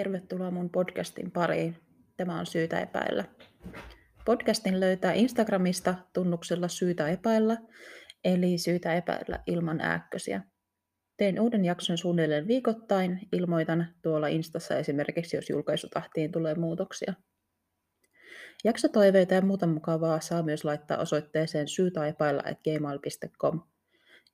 tervetuloa 0.00 0.50
mun 0.50 0.70
podcastin 0.70 1.30
pariin. 1.30 1.76
Tämä 2.16 2.38
on 2.38 2.46
Syytä 2.46 2.80
epäillä. 2.80 3.24
Podcastin 4.24 4.80
löytää 4.80 5.12
Instagramista 5.12 5.94
tunnuksella 6.12 6.68
Syytä 6.68 7.08
epäillä, 7.08 7.56
eli 8.24 8.58
Syytä 8.58 8.94
epäillä 8.94 9.42
ilman 9.46 9.80
ääkkösiä. 9.80 10.42
Teen 11.16 11.40
uuden 11.40 11.64
jakson 11.64 11.98
suunnilleen 11.98 12.46
viikoittain, 12.46 13.28
ilmoitan 13.32 13.86
tuolla 14.02 14.28
Instassa 14.28 14.76
esimerkiksi, 14.76 15.36
jos 15.36 15.50
julkaisutahtiin 15.50 16.32
tulee 16.32 16.54
muutoksia. 16.54 17.14
Jaksotoiveita 18.64 19.34
ja 19.34 19.42
muuta 19.42 19.66
mukavaa 19.66 20.20
saa 20.20 20.42
myös 20.42 20.64
laittaa 20.64 20.98
osoitteeseen 20.98 21.68
syytäepäillä.gmail.com. 21.68 23.60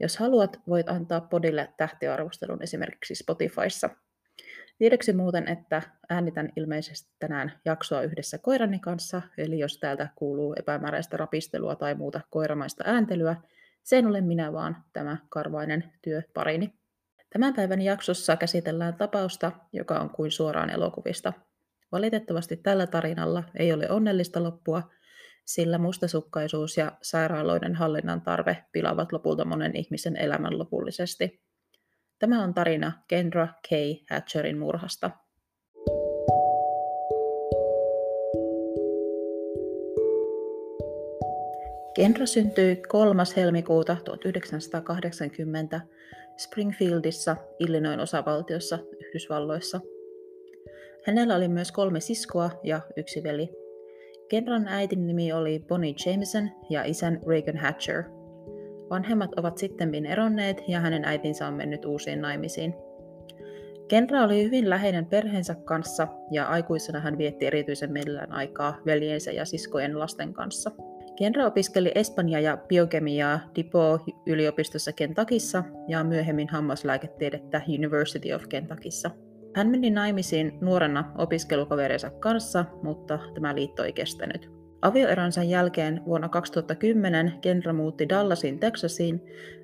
Jos 0.01 0.16
haluat, 0.16 0.60
voit 0.68 0.88
antaa 0.88 1.20
podille 1.20 1.74
tähtiarvostelun 1.76 2.62
esimerkiksi 2.62 3.14
Spotifyssa– 3.14 3.90
Tiedoksi 4.78 5.12
muuten, 5.12 5.48
että 5.48 5.82
äänitän 6.10 6.52
ilmeisesti 6.56 7.10
tänään 7.18 7.52
jaksoa 7.64 8.02
yhdessä 8.02 8.38
koirani 8.38 8.78
kanssa, 8.78 9.22
eli 9.38 9.59
jos 9.59 9.78
täältä 9.78 10.09
kuuluu 10.14 10.54
epämääräistä 10.59 11.16
rapistelua 11.16 11.76
tai 11.76 11.95
muuta 11.95 12.20
koiramaista 12.30 12.84
ääntelyä, 12.86 13.36
se 13.82 13.98
en 13.98 14.07
ole 14.07 14.20
minä, 14.20 14.52
vaan 14.52 14.84
tämä 14.92 15.16
karvainen 15.29 15.92
työparini. 16.02 16.74
Tämän 17.32 17.54
päivän 17.54 17.82
jaksossa 17.82 18.37
käsitellään 18.37 18.95
tapausta, 18.95 19.52
joka 19.73 20.01
on 20.01 20.10
kuin 20.10 20.30
suoraan 20.30 20.70
elokuvista. 20.70 21.32
Valitettavasti 21.92 22.57
tällä 22.57 22.87
tarinalla 22.87 23.45
ei 23.59 23.73
ole 23.73 23.90
onnellista 23.90 24.42
loppua, 24.42 24.82
sillä 25.45 25.79
mustasukkaisuus 25.79 26.76
ja 26.76 26.92
sairaaloiden 27.02 27.74
hallinnan 27.74 28.23
tarve 28.23 28.64
pilaavat 28.73 29.12
lopulta 29.12 29.45
monen 29.45 29.76
ihmisen 29.76 30.16
elämän 30.16 30.59
lopullisesti– 30.59 31.40
Tämä 32.18 32.45
on 32.45 32.54
tarina 32.54 32.92
Kendra 33.09 33.48
K. 33.68 33.70
Hatcherin 34.10 34.59
murhasta. 34.59 35.10
Kendra 41.95 42.26
syntyi 42.26 42.76
3. 42.76 43.23
helmikuuta 43.36 43.96
1980 44.04 45.80
Springfieldissa, 46.36 47.36
Illinoin 47.58 48.00
osavaltiossa, 48.00 48.78
Yhdysvalloissa. 49.06 49.80
Hänellä 51.06 51.36
oli 51.36 51.48
myös 51.48 51.73
kolme 51.73 52.01
siskoa 52.01 52.51
ja 52.62 52.80
yksi 52.96 53.23
veli. 53.23 53.48
Kendran 54.28 54.68
äitin 54.68 55.06
nimi 55.06 55.32
oli 55.32 55.64
Bonnie 55.68 55.95
Jameson 56.06 56.51
ja 56.70 56.84
isän 56.84 57.20
Reagan 57.26 57.56
Hatcher– 57.56 58.02
Vanhemmat 58.90 59.38
ovat 59.38 59.59
sitten 59.59 60.06
eronneet 60.06 60.62
ja 60.68 60.80
hänen 60.80 61.04
äitinsä 61.04 61.46
on 61.46 61.54
mennyt 61.54 61.84
uusiin 61.84 62.20
naimisiin. 62.20 62.74
Kenra 63.88 64.22
oli 64.22 64.44
hyvin 64.44 64.70
läheinen 64.70 65.06
perheensä 65.06 65.54
kanssa 65.54 66.09
ja 66.31 66.47
aikuisena 66.47 67.00
hän 67.00 67.19
vietti 67.19 67.47
erityisen 67.47 67.92
mielellään 67.92 68.32
aikaa 68.32 68.76
veljensä 68.87 69.32
ja 69.32 69.44
siskojen 69.44 69.98
lasten 69.98 70.32
kanssa. 70.32 70.70
Kenra 71.16 71.47
opiskeli 71.47 71.92
Espanjaa 71.94 72.41
ja 72.41 72.56
biokemiaa 72.56 73.41
DePaul-yliopistossa 73.54 74.92
Kentakissa 74.92 75.64
ja 75.88 76.04
myöhemmin 76.04 76.48
hammaslääketiedettä 76.48 77.60
University 77.69 78.32
of 78.32 78.42
Kentakissa. 78.48 79.10
Hän 79.54 79.68
meni 79.68 79.91
naimisiin 79.91 80.58
nuorena 80.60 81.12
opiskelukaverinsa 81.18 82.10
kanssa, 82.10 82.64
mutta 82.82 83.18
tämä 83.34 83.54
liitto 83.54 83.84
ei 83.84 83.92
kestänyt. 83.92 84.50
Avioeronsa 84.82 85.42
jälkeen 85.42 86.00
vuonna 86.06 86.28
2010 86.28 87.32
Kendra 87.41 87.72
muutti 87.72 88.09
Dallasin 88.09 88.59
Texasiin, 88.59 89.22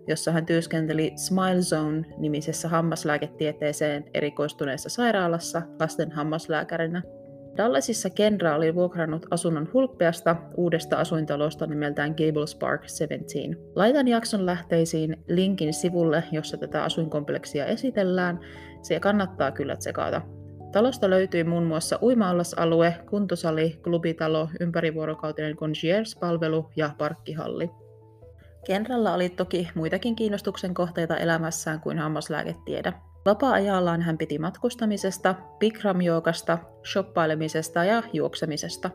jossa 0.08 0.32
hän 0.32 0.46
työskenteli 0.46 1.12
Smile 1.16 1.62
Zone-nimisessä 1.62 2.68
hammaslääketieteeseen 2.68 4.04
erikoistuneessa 4.14 4.88
sairaalassa 4.88 5.62
lasten 5.80 6.12
hammaslääkärinä. 6.12 7.02
Dallasissa 7.56 8.10
Kendra 8.10 8.56
oli 8.56 8.74
vuokrannut 8.74 9.26
asunnon 9.30 9.68
hulppeasta 9.72 10.36
uudesta 10.56 10.96
asuintalosta 10.96 11.66
nimeltään 11.66 12.10
Gables 12.10 12.54
Park 12.54 12.88
17. 12.88 13.62
Laitan 13.76 14.08
jakson 14.08 14.46
lähteisiin 14.46 15.16
linkin 15.28 15.74
sivulle, 15.74 16.24
jossa 16.32 16.56
tätä 16.56 16.84
asuinkompleksia 16.84 17.66
esitellään. 17.66 18.40
Se 18.82 19.00
kannattaa 19.00 19.50
kyllä 19.50 19.76
tsekata. 19.76 20.22
Talosta 20.72 21.10
löytyi 21.10 21.44
muun 21.44 21.64
muassa 21.64 21.98
uima-allasalue, 22.02 22.94
kuntosali, 23.10 23.80
klubitalo, 23.84 24.48
ympärivuorokautinen 24.60 25.56
concierge-palvelu 25.56 26.70
ja 26.76 26.90
parkkihalli. 26.98 27.70
Kenralla 28.66 29.14
oli 29.14 29.28
toki 29.28 29.68
muitakin 29.74 30.16
kiinnostuksen 30.16 30.74
kohteita 30.74 31.16
elämässään 31.16 31.80
kuin 31.80 31.98
hammaslääketiede. 31.98 32.92
Vapaa-ajallaan 33.26 34.02
hän 34.02 34.18
piti 34.18 34.38
matkustamisesta, 34.38 35.34
bikramjookasta, 35.58 36.58
shoppailemisesta 36.92 37.84
ja 37.84 38.02
juoksemisesta. 38.12 38.90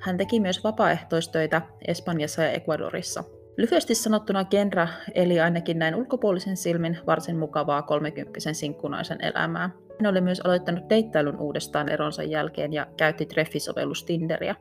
Hän 0.00 0.16
teki 0.16 0.40
myös 0.40 0.64
vapaaehtoistöitä 0.64 1.62
Espanjassa 1.88 2.42
ja 2.42 2.50
Ecuadorissa. 2.50 3.24
Lyhyesti 3.56 3.94
sanottuna 3.94 4.44
Kenra 4.44 4.88
eli 5.14 5.40
ainakin 5.40 5.78
näin 5.78 5.94
ulkopuolisen 5.94 6.56
silmin 6.56 6.98
varsin 7.06 7.36
mukavaa 7.36 7.82
kolmekymppisen 7.82 8.54
sinkkunaisen 8.54 9.18
elämää. 9.24 9.70
Hän 10.00 10.10
oli 10.10 10.20
myös 10.20 10.40
aloittanut 10.40 10.90
deittailun 10.90 11.40
uudestaan 11.40 11.88
eronsa 11.88 12.22
jälkeen 12.22 12.72
ja 12.72 12.86
käytti 12.96 13.26
treffisovellus 13.26 14.04
Tinderia. 14.04 14.54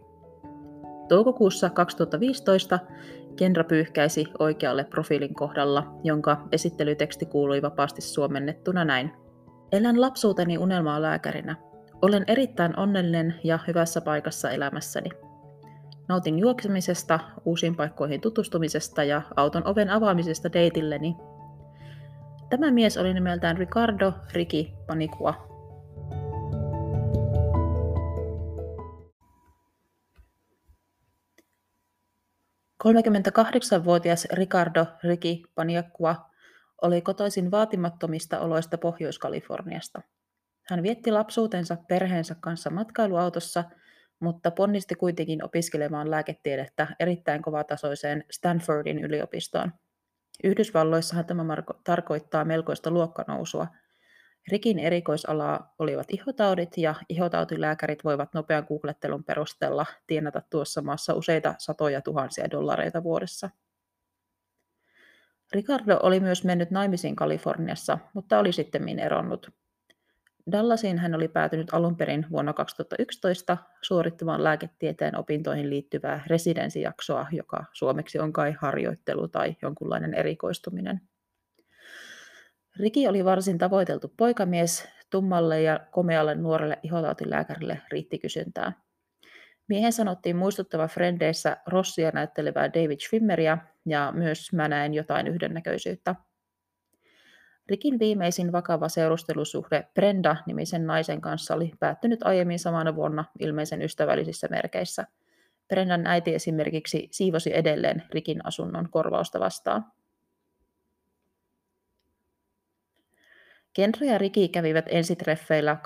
Toukokuussa 1.08 1.70
2015 1.70 2.80
Kenra 3.36 3.64
pyyhkäisi 3.64 4.26
oikealle 4.40 4.84
profiilin 4.84 5.36
kohdalla, 5.36 6.00
jonka 6.04 6.48
esittelyteksti 6.52 7.26
kuului 7.26 7.62
vapaasti 7.62 8.02
suomennettuna 8.02 8.86
näin. 8.86 9.12
Elän 9.72 10.02
lapsuuteni 10.02 10.58
unelmaa 10.58 11.02
lääkärinä. 11.02 11.56
Olen 12.02 12.24
erittäin 12.28 12.80
onnellinen 12.80 13.36
ja 13.44 13.60
hyvässä 13.68 14.02
paikassa 14.02 14.52
elämässäni. 14.52 15.10
Nautin 16.08 16.40
juoksemisesta, 16.40 17.20
uusiin 17.46 17.76
paikkoihin 17.76 18.22
tutustumisesta 18.22 19.04
ja 19.04 19.22
auton 19.36 19.68
oven 19.68 19.90
avaamisesta 19.90 20.54
deitilleni 20.54 21.16
Tämä 22.54 22.72
mies 22.72 22.98
oli 22.98 23.14
nimeltään 23.14 23.58
Ricardo 23.58 24.14
Riki 24.34 24.74
Panikua. 24.88 25.34
Kolmekymmentäkahdeksanvuotias 32.78 34.28
Ricardo 34.34 34.86
Riki 35.04 35.44
Paniakua 35.56 36.16
oli 36.82 37.02
kotoisin 37.02 37.52
vaatimattomista 37.52 38.40
oloista 38.40 38.78
Pohjois-Kaliforniasta. 38.78 40.02
Hän 40.70 40.84
vietti 40.84 41.12
lapsuutensa 41.12 41.78
perheensä 41.88 42.36
kanssa 42.40 42.70
matkailuautossa, 42.70 43.64
mutta 44.20 44.52
ponnisti 44.52 44.96
kuitenkin 44.96 45.46
opiskelemaan 45.46 46.12
lääketiedettä 46.12 46.88
erittäin 47.00 47.42
kovatasoiseen 47.42 48.24
Stanfordin 48.32 49.00
yliopistoon. 49.00 49.72
Yhdysvalloissahan 50.44 51.26
tämä 51.26 51.44
marko- 51.44 51.80
tarkoittaa 51.84 52.46
melkoista 52.46 52.92
luokkanousua. 52.92 53.68
Rikin 54.52 54.80
erikoisalaa 54.80 55.74
olivat 55.80 56.08
ihotaudit 56.12 56.78
ja 56.78 56.96
ihotautilääkärit 57.10 58.04
voivat 58.04 58.34
nopean 58.34 58.66
googlettelun 58.68 59.24
perusteella 59.24 59.86
tienata 60.08 60.42
tuossa 60.50 60.82
maassa 60.82 61.14
useita 61.14 61.56
satoja 61.58 62.02
tuhansia 62.02 62.52
dollareita 62.52 63.04
vuodessa. 63.04 63.50
Ricardo 65.54 66.00
oli 66.04 66.20
myös 66.20 66.44
mennyt 66.44 66.72
naimisiin 66.72 67.16
Kaliforniassa, 67.16 67.98
mutta 68.14 68.40
oli 68.40 68.54
sitten 68.54 69.00
eronnut. 69.00 69.63
Dallasiin 70.52 70.98
hän 70.98 71.16
oli 71.16 71.28
päätynyt 71.28 71.74
alun 71.74 71.96
perin 71.98 72.26
vuonna 72.32 72.54
2011 72.54 73.58
suorittamaan 73.82 74.44
lääketieteen 74.44 75.18
opintoihin 75.18 75.70
liittyvää 75.70 76.24
residenssijaksoa, 76.28 77.28
joka 77.32 77.66
suomeksi 77.74 78.20
on 78.20 78.34
kai 78.34 78.56
harjoittelu 78.60 79.28
tai 79.28 79.56
jonkunlainen 79.62 80.14
erikoistuminen. 80.14 81.02
Riki 82.80 83.08
oli 83.08 83.26
varsin 83.26 83.58
tavoiteltu 83.58 84.14
poikamies, 84.18 84.88
tummalle 85.10 85.62
ja 85.62 85.80
komealle 85.92 86.36
nuorelle 86.36 86.80
ihotautilääkärille 86.84 87.82
riitti 87.92 88.20
kysyntää. 88.20 88.74
Miehen 89.68 89.94
sanottiin 89.94 90.36
muistuttava 90.36 90.88
Frendeissä 90.88 91.58
Rossia 91.68 92.12
näyttelevää 92.14 92.74
David 92.74 93.00
Schwimmeria 93.00 93.58
ja 93.86 94.12
myös 94.16 94.54
mä 94.54 94.68
näen 94.68 94.94
jotain 94.94 95.28
yhdennäköisyyttä. 95.28 96.16
Rikin 97.70 98.00
viimeisin 98.00 98.52
vakava 98.52 98.90
seurustelusuhde 98.90 99.88
Brenda-nimisen 99.94 100.88
naisen 100.88 101.22
kanssa 101.22 101.56
oli 101.56 101.72
päättynyt 101.80 102.24
aiemmin 102.24 102.60
samana 102.60 102.96
vuonna 102.96 103.26
ilmeisen 103.40 103.82
ystävällisissä 103.82 104.48
merkeissä. 104.48 105.08
Brendan 105.68 106.08
äiti 106.08 106.36
esimerkiksi 106.36 107.08
siivosi 107.12 107.56
edelleen 107.56 108.04
Rikin 108.14 108.46
asunnon 108.46 108.90
korvausta 108.90 109.40
vastaan. 109.40 109.86
Kendra 113.74 114.08
ja 114.08 114.18
Riki 114.18 114.48
kävivät 114.48 114.86
ensitreffeillä 114.90 115.78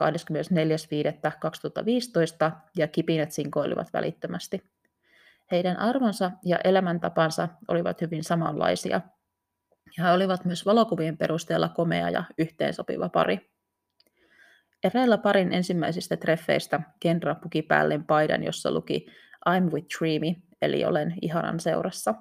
24.5.2015 2.52 2.52
ja 2.78 2.88
kipinät 2.88 3.32
sinkoilivat 3.32 3.94
välittömästi. 3.94 4.64
Heidän 5.52 5.78
arvonsa 5.78 6.32
ja 6.46 6.60
elämäntapansa 6.64 7.48
olivat 7.68 8.02
hyvin 8.02 8.24
samanlaisia– 8.24 9.02
he 9.98 10.12
olivat 10.12 10.46
myös 10.46 10.66
valokuvien 10.66 11.18
perusteella 11.18 11.70
komea 11.70 12.10
ja 12.10 12.24
yhteensopiva 12.38 13.10
pari. 13.10 13.52
Eräillä 14.84 15.18
parin 15.18 15.54
ensimmäisistä 15.54 16.18
treffeistä 16.18 16.80
Kendra 17.00 17.36
puki 17.36 17.62
päälleen 17.62 18.04
paidan, 18.04 18.44
jossa 18.44 18.72
luki 18.72 19.06
I'm 19.50 19.72
with 19.74 19.88
Dreamy, 20.00 20.36
eli 20.62 20.86
olen 20.86 21.14
ihanan 21.22 21.60
seurassa. 21.60 22.14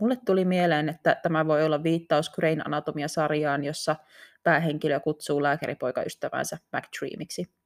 Mulle 0.00 0.16
tuli 0.26 0.44
mieleen, 0.44 0.88
että 0.88 1.16
tämä 1.22 1.46
voi 1.46 1.64
olla 1.64 1.82
viittaus 1.82 2.30
Grain 2.30 2.66
Anatomia-sarjaan, 2.66 3.64
jossa 3.64 3.96
päähenkilö 4.42 5.00
kutsuu 5.00 5.42
lääkäripoikaystävänsä 5.42 6.58
McDreamiksi. 6.76 7.63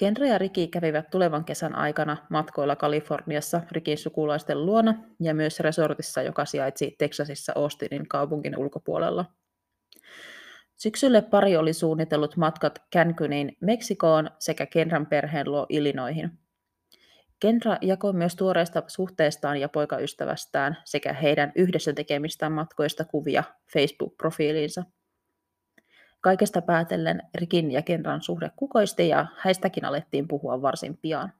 Kendra 0.00 0.26
ja 0.26 0.38
Riki 0.38 0.68
kävivät 0.68 1.10
tulevan 1.10 1.44
kesän 1.44 1.74
aikana 1.74 2.16
matkoilla 2.30 2.76
Kaliforniassa 2.76 3.60
Rikin 3.72 3.98
sukulaisten 3.98 4.66
luona 4.66 4.94
ja 5.20 5.34
myös 5.34 5.60
resortissa, 5.60 6.22
joka 6.22 6.44
sijaitsi 6.44 6.94
Teksasissa 6.98 7.52
Austinin 7.56 8.08
kaupungin 8.08 8.58
ulkopuolella. 8.58 9.24
Syksylle 10.76 11.22
pari 11.22 11.56
oli 11.56 11.72
suunnitellut 11.72 12.36
matkat 12.36 12.82
Cancunin 12.94 13.56
Meksikoon 13.60 14.30
sekä 14.38 14.66
Kendran 14.66 15.06
perheen 15.06 15.50
luo 15.50 15.66
Illinoihin. 15.68 16.30
Kendra 17.40 17.76
jakoi 17.80 18.12
myös 18.12 18.36
tuoreista 18.36 18.82
suhteestaan 18.86 19.60
ja 19.60 19.68
poikaystävästään 19.68 20.76
sekä 20.84 21.12
heidän 21.12 21.52
yhdessä 21.54 21.92
tekemistään 21.92 22.52
matkoista 22.52 23.04
kuvia 23.04 23.44
Facebook-profiiliinsa. 23.72 24.84
Kaikesta 26.20 26.62
päätellen 26.62 27.22
Rikin 27.34 27.70
ja 27.70 27.82
Kendran 27.82 28.22
suhde 28.22 28.50
kukoisti 28.56 29.08
ja 29.08 29.26
häistäkin 29.36 29.84
alettiin 29.84 30.28
puhua 30.28 30.62
varsin 30.62 30.96
pian. 30.96 31.32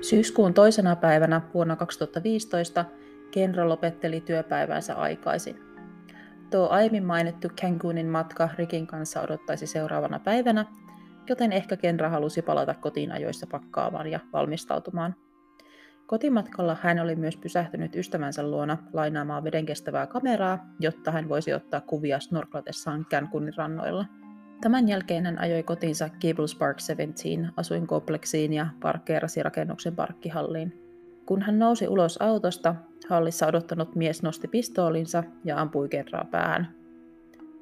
Syyskuun 0.00 0.54
toisena 0.54 0.96
päivänä 0.96 1.40
vuonna 1.54 1.76
2015 1.76 2.84
Kendra 3.30 3.68
lopetteli 3.68 4.20
työpäivänsä 4.20 4.94
aikaisin. 4.94 5.60
Tuo 6.50 6.68
aiemmin 6.68 7.04
mainittu 7.04 7.48
Cancunin 7.48 8.06
matka 8.06 8.48
Rikin 8.58 8.86
kanssa 8.86 9.20
odottaisi 9.22 9.66
seuraavana 9.66 10.18
päivänä, 10.18 10.66
joten 11.28 11.52
ehkä 11.52 11.76
Kendra 11.76 12.08
halusi 12.08 12.42
palata 12.42 12.74
kotiin 12.74 13.12
ajoissa 13.12 13.46
pakkaamaan 13.50 14.06
ja 14.06 14.20
valmistautumaan. 14.32 15.14
Kotimatkalla 16.06 16.76
hän 16.80 16.98
oli 16.98 17.16
myös 17.16 17.36
pysähtynyt 17.36 17.96
ystävänsä 17.96 18.50
luona 18.50 18.78
lainaamaan 18.92 19.44
vedenkestävää 19.44 20.06
kameraa, 20.06 20.66
jotta 20.80 21.10
hän 21.10 21.28
voisi 21.28 21.54
ottaa 21.54 21.80
kuvia 21.80 22.20
snorklatessaan 22.20 23.06
Cancunin 23.10 23.56
rannoilla. 23.56 24.06
Tämän 24.60 24.88
jälkeen 24.88 25.26
hän 25.26 25.38
ajoi 25.38 25.62
kotiinsa 25.62 26.08
Gables 26.08 26.54
Park 26.54 26.80
17 26.80 27.52
asuinkompleksiin 27.56 28.52
ja 28.52 28.66
parkkeerasi 28.82 29.42
rakennuksen 29.42 29.96
parkkihalliin. 29.96 30.82
Kun 31.26 31.42
hän 31.42 31.58
nousi 31.58 31.88
ulos 31.88 32.22
autosta, 32.22 32.74
hallissa 33.08 33.46
odottanut 33.46 33.94
mies 33.94 34.22
nosti 34.22 34.48
pistoolinsa 34.48 35.24
ja 35.44 35.60
ampui 35.60 35.88
Kenraa 35.88 36.24
päähän. 36.30 36.75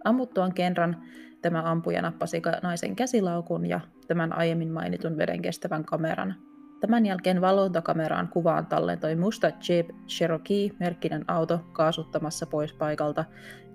Ammuttuaan 0.04 0.54
Kenran 0.54 1.02
tämä 1.42 1.62
ampuja 1.70 2.02
nappasi 2.02 2.42
naisen 2.62 2.96
käsilaukun 2.96 3.66
ja 3.66 3.80
tämän 4.06 4.32
aiemmin 4.32 4.72
mainitun 4.72 5.16
veden 5.16 5.42
kestävän 5.42 5.84
kameran. 5.84 6.34
Tämän 6.80 7.06
jälkeen 7.06 7.40
valvontakameraan 7.40 8.28
kuvaan 8.28 8.66
tallentoi 8.66 9.16
musta 9.16 9.50
Jeep 9.68 9.90
Cherokee-merkkinen 10.06 11.24
auto 11.28 11.60
kaasuttamassa 11.72 12.46
pois 12.46 12.72
paikalta, 12.72 13.24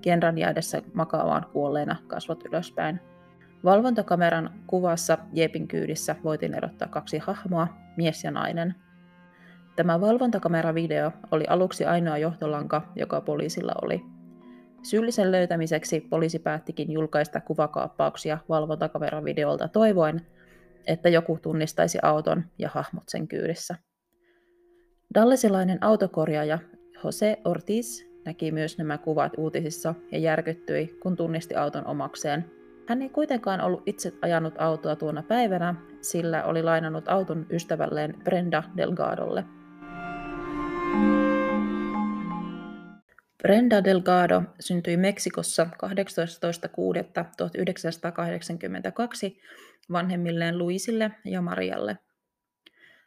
Kenran 0.02 0.38
jäädessä 0.38 0.82
makaamaan 0.94 1.46
kuolleena 1.54 1.96
kasvot 2.08 2.46
ylöspäin. 2.46 3.00
Valvontakameran 3.64 4.50
kuvassa 4.68 5.18
Jeepin 5.34 5.68
kyydissä 5.68 6.16
voitiin 6.24 6.54
erottaa 6.54 6.88
kaksi 6.88 7.18
hahmoa, 7.18 7.68
mies 7.98 8.24
ja 8.24 8.32
nainen– 8.32 8.76
Tämä 9.80 10.02
valvontakameravideo 10.02 11.12
oli 11.32 11.46
aluksi 11.50 11.86
ainoa 11.86 12.18
johtolanka, 12.18 12.82
joka 12.96 13.22
poliisilla 13.22 13.72
oli. 13.82 14.06
Syyllisen 14.84 15.32
löytämiseksi 15.32 16.02
poliisi 16.02 16.40
päättikin 16.40 16.92
julkaista 16.92 17.42
kuvakaappauksia 17.42 18.38
valvontakameravideolta 18.50 19.68
toivoen, 19.68 20.22
että 20.88 21.10
joku 21.10 21.40
tunnistaisi 21.42 21.98
auton 22.02 22.44
ja 22.58 22.70
hahmot 22.74 23.04
sen 23.08 23.28
kyydissä. 23.28 23.76
Dallesilainen 25.14 25.84
autokorjaaja 25.84 26.60
Jose 27.04 27.38
Ortiz 27.46 28.04
näki 28.26 28.52
myös 28.52 28.78
nämä 28.78 28.98
kuvat 28.98 29.34
uutisissa 29.38 29.96
ja 30.12 30.20
järkyttyi, 30.20 30.98
kun 31.02 31.16
tunnisti 31.16 31.56
auton 31.56 31.86
omakseen. 31.86 32.46
Hän 32.88 33.02
ei 33.02 33.10
kuitenkaan 33.10 33.62
ollut 33.62 33.84
itse 33.86 34.14
ajanut 34.22 34.54
autoa 34.58 34.96
tuona 34.96 35.24
päivänä, 35.24 35.76
sillä 36.02 36.44
oli 36.44 36.64
lainannut 36.64 37.08
auton 37.08 37.46
ystävälleen 37.52 38.16
Brenda 38.24 38.64
Delgadolle– 38.78 39.46
Brenda 43.44 43.84
Delgado 43.84 44.44
syntyi 44.60 44.98
Meksikossa 44.98 45.64
18.6.1982 45.64 45.70
vanhemmilleen 49.92 50.58
Luisille 50.58 51.12
ja 51.26 51.42
Marialle. 51.42 51.98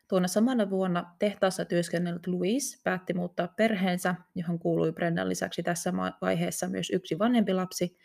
Tuona 0.09 0.29
samana 0.29 0.71
vuonna 0.71 1.15
tehtaassa 1.19 1.65
työskennellyt 1.65 2.27
Luis 2.27 2.81
päätti 2.85 3.15
muuttaa 3.15 3.49
perheensä, 3.49 4.15
johon 4.35 4.59
kuului 4.59 4.93
Brendan 4.93 5.29
lisäksi 5.29 5.63
tässä 5.63 5.93
vaiheessa 6.23 6.69
myös 6.69 6.91
yksi 6.91 7.19
vanhempi 7.19 7.55
lapsi, 7.55 7.97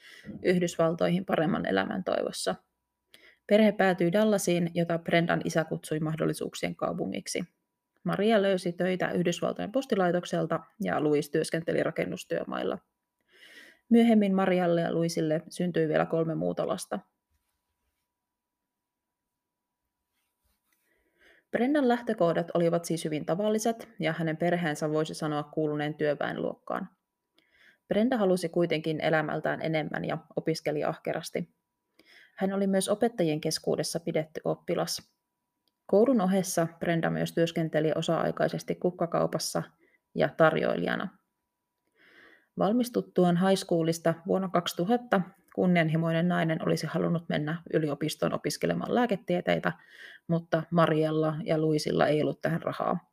Yhdysvaltoihin 0.44 1.26
paremman 1.26 1.66
elämän 1.66 2.04
toivossa. 2.04 2.56
Perhe 3.48 3.72
päätyi 3.72 4.12
Dallasiin, 4.12 4.72
jota 4.74 4.98
Brendan 5.00 5.42
isä 5.46 5.64
kutsui 5.64 6.00
mahdollisuuksien 6.00 6.76
kaupungiksi. 6.76 7.57
Maria 8.08 8.42
löysi 8.42 8.72
töitä 8.72 9.12
Yhdysvaltojen 9.12 9.72
postilaitokselta 9.72 10.60
ja 10.84 11.04
Louis 11.04 11.30
työskenteli 11.30 11.84
rakennustyömailla. 11.84 12.78
Myöhemmin 13.90 14.36
Marialle 14.36 14.82
ja 14.82 14.94
Luisille 14.94 15.42
syntyi 15.50 15.88
vielä 15.88 16.06
kolme 16.06 16.36
muuta 16.36 16.68
lasta. 16.68 17.00
Brendan 21.52 21.88
lähtökohdat 21.88 22.52
olivat 22.54 22.86
siis 22.86 23.06
hyvin 23.06 23.26
tavalliset 23.26 23.90
ja 24.00 24.14
hänen 24.14 24.38
perheensä 24.38 24.90
voisi 24.90 25.14
sanoa 25.14 25.44
kuuluneen 25.44 25.94
työväenluokkaan. 25.94 26.90
Brenda 27.88 28.18
halusi 28.18 28.50
kuitenkin 28.50 29.02
elämältään 29.02 29.62
enemmän 29.62 30.06
ja 30.06 30.18
opiskeli 30.36 30.84
ahkerasti. 30.84 31.50
Hän 32.36 32.54
oli 32.54 32.68
myös 32.68 32.90
opettajien 32.90 33.42
keskuudessa 33.42 34.00
pidetty 34.00 34.42
oppilas. 34.44 35.17
Koulun 35.88 36.22
ohessa 36.22 36.68
Brenda 36.80 37.10
myös 37.10 37.34
työskenteli 37.34 37.92
osa-aikaisesti 37.96 38.76
kukkakaupassa 38.76 39.64
ja 40.16 40.30
tarjoilijana. 40.30 41.08
Valmistuttuaan 42.58 43.38
high 43.38 43.56
schoolista 43.56 44.14
vuonna 44.28 44.50
2000 44.50 45.22
kunnianhimoinen 45.56 46.28
nainen 46.28 46.68
olisi 46.68 46.88
halunnut 46.88 47.30
mennä 47.30 47.62
yliopistoon 47.74 48.34
opiskelemaan 48.34 48.96
lääketieteitä, 48.96 49.72
mutta 50.28 50.64
Mariella 50.72 51.36
ja 51.44 51.58
Luisilla 51.58 52.08
ei 52.08 52.22
ollut 52.22 52.42
tähän 52.42 52.62
rahaa. 52.62 53.12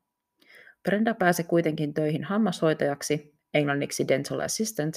Brenda 0.82 1.14
pääsi 1.14 1.44
kuitenkin 1.44 1.94
töihin 1.94 2.24
hammashoitajaksi, 2.24 3.34
englanniksi 3.54 4.08
dental 4.08 4.40
assistant, 4.40 4.94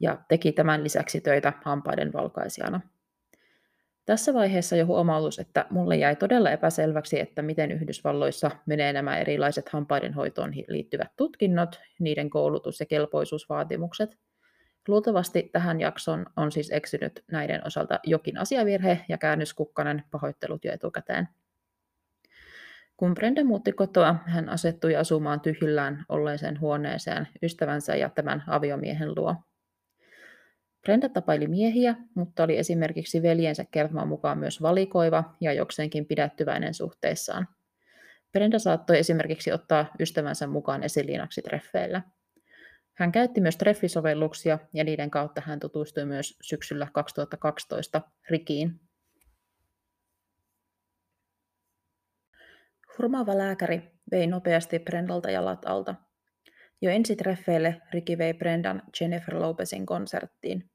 ja 0.00 0.18
teki 0.28 0.52
tämän 0.52 0.84
lisäksi 0.84 1.20
töitä 1.20 1.52
hampaiden 1.64 2.12
valkaisijana. 2.12 2.80
Tässä 4.08 4.34
vaiheessa 4.34 4.76
jo 4.76 4.86
huomautus, 4.86 5.38
että 5.38 5.66
mulle 5.70 5.96
jäi 5.96 6.16
todella 6.16 6.50
epäselväksi, 6.50 7.20
että 7.20 7.42
miten 7.42 7.72
Yhdysvalloissa 7.72 8.50
menee 8.66 8.92
nämä 8.92 9.18
erilaiset 9.18 9.68
hampaidenhoitoon 9.68 10.52
liittyvät 10.68 11.12
tutkinnot, 11.16 11.80
niiden 11.98 12.30
koulutus- 12.30 12.80
ja 12.80 12.86
kelpoisuusvaatimukset. 12.86 14.18
Luultavasti 14.88 15.50
tähän 15.52 15.80
jakson 15.80 16.26
on 16.36 16.52
siis 16.52 16.70
eksynyt 16.72 17.24
näiden 17.32 17.66
osalta 17.66 18.00
jokin 18.04 18.38
asiavirhe 18.38 19.04
ja 19.08 19.18
käännöskukkanen 19.18 20.04
pahoittelut 20.10 20.64
jo 20.64 20.72
etukäteen. 20.72 21.28
Kun 22.96 23.14
Brenda 23.14 23.44
muutti 23.44 23.72
kotoa, 23.72 24.16
hän 24.26 24.48
asettui 24.48 24.96
asumaan 24.96 25.40
tyhjillään 25.40 26.04
olleeseen 26.08 26.60
huoneeseen 26.60 27.28
ystävänsä 27.42 27.96
ja 27.96 28.08
tämän 28.08 28.44
aviomiehen 28.46 29.14
luo. 29.14 29.36
Brenda 30.82 31.08
tapaili 31.08 31.46
miehiä, 31.46 31.96
mutta 32.14 32.42
oli 32.42 32.58
esimerkiksi 32.58 33.22
veljensä 33.22 33.64
kertoman 33.70 34.08
mukaan 34.08 34.38
myös 34.38 34.62
valikoiva 34.62 35.34
ja 35.40 35.52
jokseenkin 35.52 36.06
pidättyväinen 36.06 36.74
suhteissaan. 36.74 37.48
Brenda 38.32 38.58
saattoi 38.58 38.98
esimerkiksi 38.98 39.52
ottaa 39.52 39.86
ystävänsä 40.00 40.46
mukaan 40.46 40.82
esiliinaksi 40.82 41.42
treffeillä. 41.42 42.02
Hän 42.94 43.12
käytti 43.12 43.40
myös 43.40 43.56
treffisovelluksia 43.56 44.58
ja 44.72 44.84
niiden 44.84 45.10
kautta 45.10 45.42
hän 45.46 45.60
tutustui 45.60 46.04
myös 46.04 46.38
syksyllä 46.42 46.88
2012 46.92 48.02
Rikiin. 48.30 48.80
Hurmaava 52.98 53.38
lääkäri 53.38 53.90
vei 54.10 54.26
nopeasti 54.26 54.78
Brendalta 54.78 55.30
jalat 55.30 55.64
alta. 55.66 55.94
Jo 56.82 56.90
ensi 56.90 57.16
treffeille 57.16 57.82
Riki 57.92 58.18
vei 58.18 58.34
Brendan 58.34 58.82
Jennifer 59.00 59.34
Lopezin 59.38 59.86
konserttiin. 59.86 60.70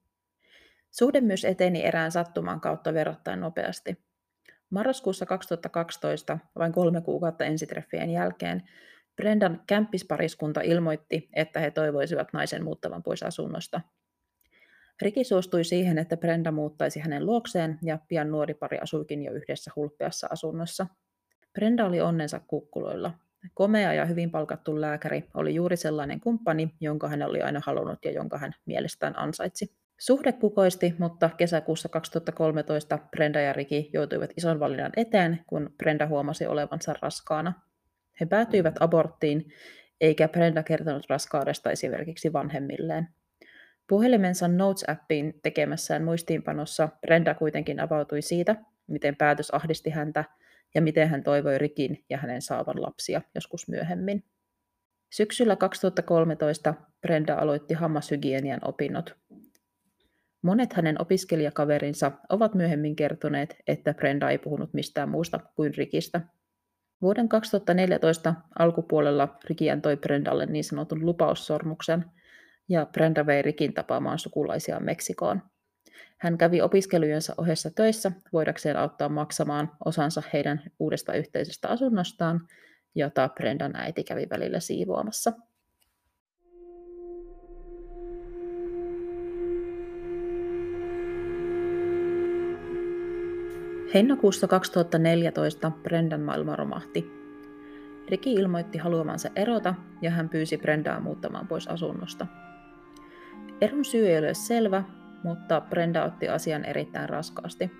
Suhde 0.92 1.22
myös 1.22 1.46
eteni 1.46 1.86
erään 1.86 2.12
sattuman 2.12 2.62
kautta 2.62 2.94
verrattain 2.94 3.40
nopeasti. 3.40 3.98
Marraskuussa 4.70 5.26
2012, 5.26 6.40
vain 6.56 6.72
kolme 6.72 7.02
kuukautta 7.02 7.46
ensitreffien 7.46 8.10
jälkeen, 8.10 8.64
Brendan 9.16 9.62
kämppispariskunta 9.68 10.62
ilmoitti, 10.62 11.30
että 11.34 11.60
he 11.60 11.72
toivoisivat 11.72 12.34
naisen 12.34 12.64
muuttavan 12.64 13.04
pois 13.04 13.24
asunnosta. 13.24 13.82
Riki 15.02 15.24
suostui 15.24 15.64
siihen, 15.64 15.98
että 15.98 16.18
Brenda 16.18 16.52
muuttaisi 16.52 17.00
hänen 17.00 17.26
luokseen 17.26 17.80
ja 17.84 18.00
pian 18.08 18.32
nuori 18.32 18.54
pari 18.54 18.80
asuikin 18.80 19.24
jo 19.24 19.34
yhdessä 19.34 19.72
hulppeassa 19.76 20.28
asunnossa. 20.32 20.88
Brenda 21.54 21.86
oli 21.86 22.02
onnensa 22.02 22.40
kukkuloilla. 22.48 23.12
Komea 23.54 23.94
ja 23.94 24.06
hyvin 24.06 24.32
palkattu 24.32 24.82
lääkäri 24.82 25.24
oli 25.34 25.56
juuri 25.56 25.78
sellainen 25.78 26.20
kumppani, 26.20 26.76
jonka 26.82 27.08
hän 27.08 27.22
oli 27.22 27.42
aina 27.42 27.62
halunnut 27.66 28.06
ja 28.06 28.12
jonka 28.12 28.38
hän 28.38 28.52
mielestään 28.66 29.20
ansaitsi. 29.20 29.76
Suhde 30.00 30.32
kukoisti, 30.32 30.96
mutta 31.00 31.30
kesäkuussa 31.38 31.90
2013 31.90 33.00
Brenda 33.12 33.40
ja 33.40 33.54
Riki 33.54 33.90
joutuivat 33.94 34.30
ison 34.38 34.60
valinnan 34.60 34.92
eteen, 34.98 35.40
kun 35.48 35.74
Brenda 35.78 36.08
huomasi 36.08 36.46
olevansa 36.46 36.96
raskaana. 37.02 37.54
He 38.20 38.26
päätyivät 38.26 38.76
aborttiin, 38.80 39.52
eikä 40.02 40.28
Brenda 40.28 40.64
kertonut 40.64 41.06
raskaudesta 41.10 41.72
esimerkiksi 41.72 42.34
vanhemmilleen. 42.34 43.08
Puhelimensa 43.88 44.48
Notes-appiin 44.48 45.40
tekemässään 45.44 46.04
muistiinpanossa 46.04 46.90
Brenda 47.02 47.34
kuitenkin 47.34 47.80
avautui 47.80 48.22
siitä, 48.22 48.56
miten 48.94 49.16
päätös 49.16 49.50
ahdisti 49.52 49.90
häntä 49.90 50.24
ja 50.76 50.82
miten 50.82 51.10
hän 51.10 51.24
toivoi 51.24 51.58
Rikin 51.58 52.06
ja 52.10 52.18
hänen 52.18 52.42
saavan 52.42 52.82
lapsia 52.82 53.22
joskus 53.36 53.68
myöhemmin. 53.68 54.24
Syksyllä 55.14 55.56
2013 55.56 56.74
Brenda 57.02 57.36
aloitti 57.36 57.74
hammashygienian 57.74 58.60
opinnot. 58.64 59.16
Monet 60.42 60.74
hänen 60.74 61.02
opiskelijakaverinsa 61.02 62.12
ovat 62.30 62.56
myöhemmin 62.56 62.96
kertoneet, 62.96 63.56
että 63.68 63.94
Brenda 63.94 64.30
ei 64.30 64.38
puhunut 64.38 64.74
mistään 64.74 65.10
muusta 65.10 65.40
kuin 65.56 65.76
Rikistä. 65.76 66.22
Vuoden 67.02 67.30
2014 67.30 68.34
alkupuolella 68.60 69.38
Riki 69.50 69.72
antoi 69.72 69.98
Brendalle 69.98 70.46
niin 70.46 70.64
sanotun 70.64 71.06
lupaussormuksen, 71.06 72.06
ja 72.70 72.86
Brenda 72.86 73.26
vei 73.26 73.42
Rikin 73.42 73.74
tapaamaan 73.74 74.20
sukulaisia 74.20 74.80
Meksikoon. 74.80 75.42
Hän 76.18 76.38
kävi 76.38 76.62
opiskelujensa 76.62 77.34
ohessa 77.38 77.70
töissä 77.70 78.12
voidakseen 78.34 78.78
auttaa 78.78 79.10
maksamaan 79.10 79.72
osansa 79.86 80.24
heidän 80.34 80.64
uudesta 80.80 81.14
yhteisestä 81.14 81.68
asunnostaan, 81.68 82.48
jota 82.96 83.30
Brendan 83.30 83.76
äiti 83.76 84.04
kävi 84.04 84.28
välillä 84.30 84.60
siivoamassa. 84.60 85.34
Heinäkuussa 93.94 94.48
2014 94.48 95.72
Brendan 95.84 96.22
maailma 96.22 96.56
romahti. 96.56 97.12
Riki 98.10 98.34
ilmoitti 98.34 98.78
haluamansa 98.78 99.30
erota 99.36 99.76
ja 100.02 100.12
hän 100.12 100.30
pyysi 100.30 100.58
Brendaa 100.58 101.00
muuttamaan 101.00 101.48
pois 101.48 101.68
asunnosta. 101.68 102.28
Eron 103.62 103.86
syy 103.86 104.08
ei 104.08 104.20
ole 104.20 104.34
selvä, 104.34 104.84
mutta 105.24 105.62
Brenda 105.62 106.04
otti 106.04 106.30
asian 106.30 106.66
erittäin 106.66 107.10
raskaasti. 107.10 107.72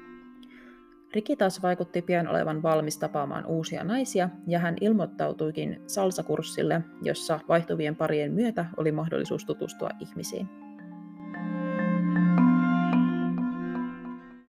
Riki 1.14 1.36
taas 1.36 1.62
vaikutti 1.62 2.02
pian 2.02 2.28
olevan 2.28 2.64
valmis 2.64 2.98
tapaamaan 2.98 3.46
uusia 3.46 3.84
naisia 3.84 4.30
ja 4.48 4.60
hän 4.60 4.76
ilmoittautuikin 4.82 5.82
salsakurssille, 5.88 6.82
jossa 7.02 7.40
vaihtuvien 7.48 7.96
parien 7.96 8.32
myötä 8.32 8.66
oli 8.78 8.92
mahdollisuus 8.92 9.46
tutustua 9.46 9.90
ihmisiin. 10.00 10.50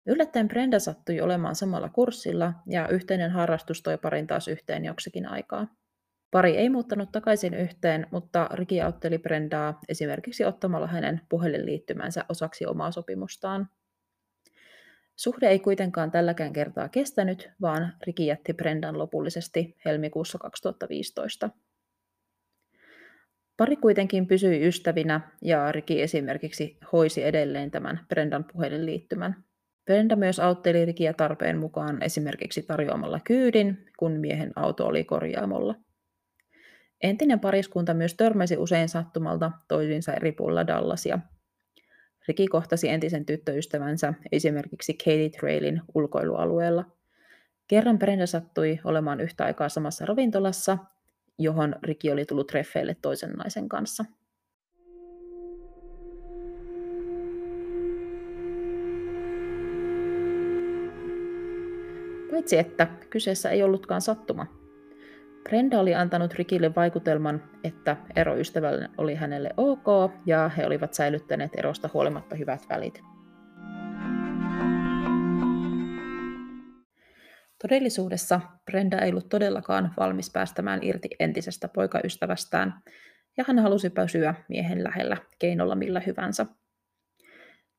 Yllättäen 0.06 0.48
Brenda 0.48 0.78
sattui 0.78 1.20
olemaan 1.20 1.54
samalla 1.54 1.88
kurssilla 1.88 2.52
ja 2.66 2.88
yhteinen 2.88 3.30
harrastus 3.30 3.82
toi 3.82 3.98
parin 3.98 4.26
taas 4.26 4.48
yhteen 4.48 4.84
joksikin 4.84 5.28
aikaa. 5.28 5.66
Pari 6.35 6.57
ei 6.57 6.69
muuttanut 6.69 7.12
takaisin 7.12 7.55
yhteen, 7.55 8.07
mutta 8.11 8.49
Riki 8.53 8.81
autteli 8.81 9.19
Brendaa 9.19 9.81
esimerkiksi 9.88 10.45
ottamalla 10.45 10.87
hänen 10.87 11.21
puhelinliittymänsä 11.29 12.25
osaksi 12.29 12.67
omaa 12.67 12.91
sopimustaan. 12.91 13.69
Suhde 15.17 15.49
ei 15.49 15.59
kuitenkaan 15.59 16.11
tälläkään 16.11 16.53
kertaa 16.53 16.88
kestänyt, 16.88 17.50
vaan 17.61 17.93
Riki 18.07 18.26
jätti 18.26 18.53
Brendan 18.53 18.99
lopullisesti 18.99 19.76
helmikuussa 19.85 20.38
2015. 20.38 21.50
Pari 23.57 23.76
kuitenkin 23.76 24.26
pysyi 24.26 24.67
ystävinä 24.67 25.21
ja 25.43 25.73
Riki 25.73 26.03
esimerkiksi 26.03 26.79
hoisi 26.93 27.25
edelleen 27.25 27.71
tämän 27.71 28.00
Brendan 28.09 28.45
puhelinliittymän. 28.45 29.45
Brenda 29.85 30.17
myös 30.17 30.41
autteli 30.41 30.85
Rikiä 30.85 31.12
tarpeen 31.12 31.59
mukaan 31.59 32.03
esimerkiksi 32.03 32.62
tarjoamalla 32.62 33.21
kyydin, 33.21 33.87
kun 33.99 34.12
miehen 34.12 34.53
auto 34.57 34.87
oli 34.87 35.05
korjaamolla. 35.05 35.75
Entinen 37.04 37.40
pariskunta 37.40 37.94
myös 37.94 38.14
törmäsi 38.14 38.56
usein 38.56 38.88
sattumalta 38.88 39.52
toisiinsa 39.68 40.12
eri 40.12 40.32
puolilla 40.32 40.66
Dallasia. 40.66 41.18
Riki 42.28 42.46
kohtasi 42.46 42.88
entisen 42.88 43.26
tyttöystävänsä 43.26 44.14
esimerkiksi 44.32 44.94
Katie 44.94 45.30
Trailin 45.30 45.82
ulkoilualueella. 45.94 46.84
Kerran 47.68 47.99
Brenda 47.99 48.26
sattui 48.26 48.80
olemaan 48.84 49.20
yhtä 49.20 49.44
aikaa 49.44 49.68
samassa 49.68 50.06
ravintolassa, 50.06 50.78
johon 51.38 51.76
Riki 51.82 52.11
oli 52.11 52.25
tullut 52.25 52.46
treffeille 52.46 52.96
toisen 53.02 53.30
naisen 53.30 53.68
kanssa. 53.68 54.04
Paitsi 62.30 62.58
että 62.58 62.87
kyseessä 63.11 63.50
ei 63.50 63.62
ollutkaan 63.62 64.00
sattuma. 64.00 64.63
Brenda 65.48 65.80
oli 65.80 65.94
antanut 65.94 66.34
Rikille 66.34 66.74
vaikutelman, 66.74 67.42
että 67.64 67.96
eroystävällinen 68.16 68.90
oli 68.98 69.14
hänelle 69.14 69.50
ok 69.56 70.12
ja 70.26 70.48
he 70.48 70.66
olivat 70.66 70.94
säilyttäneet 70.94 71.50
erosta 71.56 71.90
huolimatta 71.94 72.36
hyvät 72.36 72.60
välit. 72.68 73.00
Todellisuudessa 77.62 78.40
Brenda 78.64 78.98
ei 78.98 79.10
ollut 79.10 79.28
todellakaan 79.28 79.94
valmis 79.96 80.30
päästämään 80.30 80.82
irti 80.82 81.08
entisestä 81.20 81.68
poikaystävästään, 81.68 82.74
ja 83.36 83.44
hän 83.48 83.58
halusi 83.58 83.90
pysyä 83.90 84.34
miehen 84.48 84.84
lähellä 84.84 85.16
keinolla 85.38 85.74
millä 85.74 86.00
hyvänsä. 86.00 86.46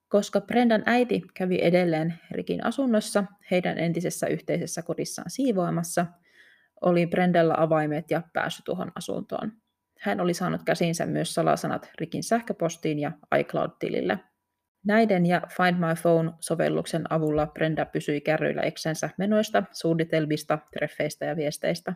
Koska 0.07 0.41
Brendan 0.41 0.83
äiti 0.85 1.21
kävi 1.33 1.59
edelleen 1.61 2.13
Rikin 2.31 2.65
asunnossa 2.65 3.23
heidän 3.51 3.77
entisessä 3.77 4.27
yhteisessä 4.27 4.81
kodissaan 4.81 5.29
siivoamassa– 5.29 6.05
oli 6.85 7.07
Brendellä 7.07 7.53
avaimet 7.57 8.11
ja 8.11 8.21
pääsy 8.33 8.61
tuohon 8.65 8.91
asuntoon. 8.95 9.51
Hän 9.99 10.21
oli 10.21 10.33
saanut 10.33 10.63
käsinsä 10.63 11.05
myös 11.05 11.33
salasanat 11.33 11.89
Rikin 11.99 12.23
sähköpostiin 12.23 12.99
ja 12.99 13.11
iCloud-tilille. 13.39 14.19
Näiden 14.85 15.25
ja 15.25 15.41
Find 15.57 15.77
My 15.77 15.95
Phone-sovelluksen 16.01 17.03
avulla 17.09 17.47
Brenda 17.47 17.85
pysyi 17.85 18.21
kärryillä 18.21 18.61
eksensä 18.61 19.09
menoista, 19.17 19.63
suunnitelmista, 19.71 20.59
treffeistä 20.73 21.25
ja 21.25 21.35
viesteistä. 21.35 21.93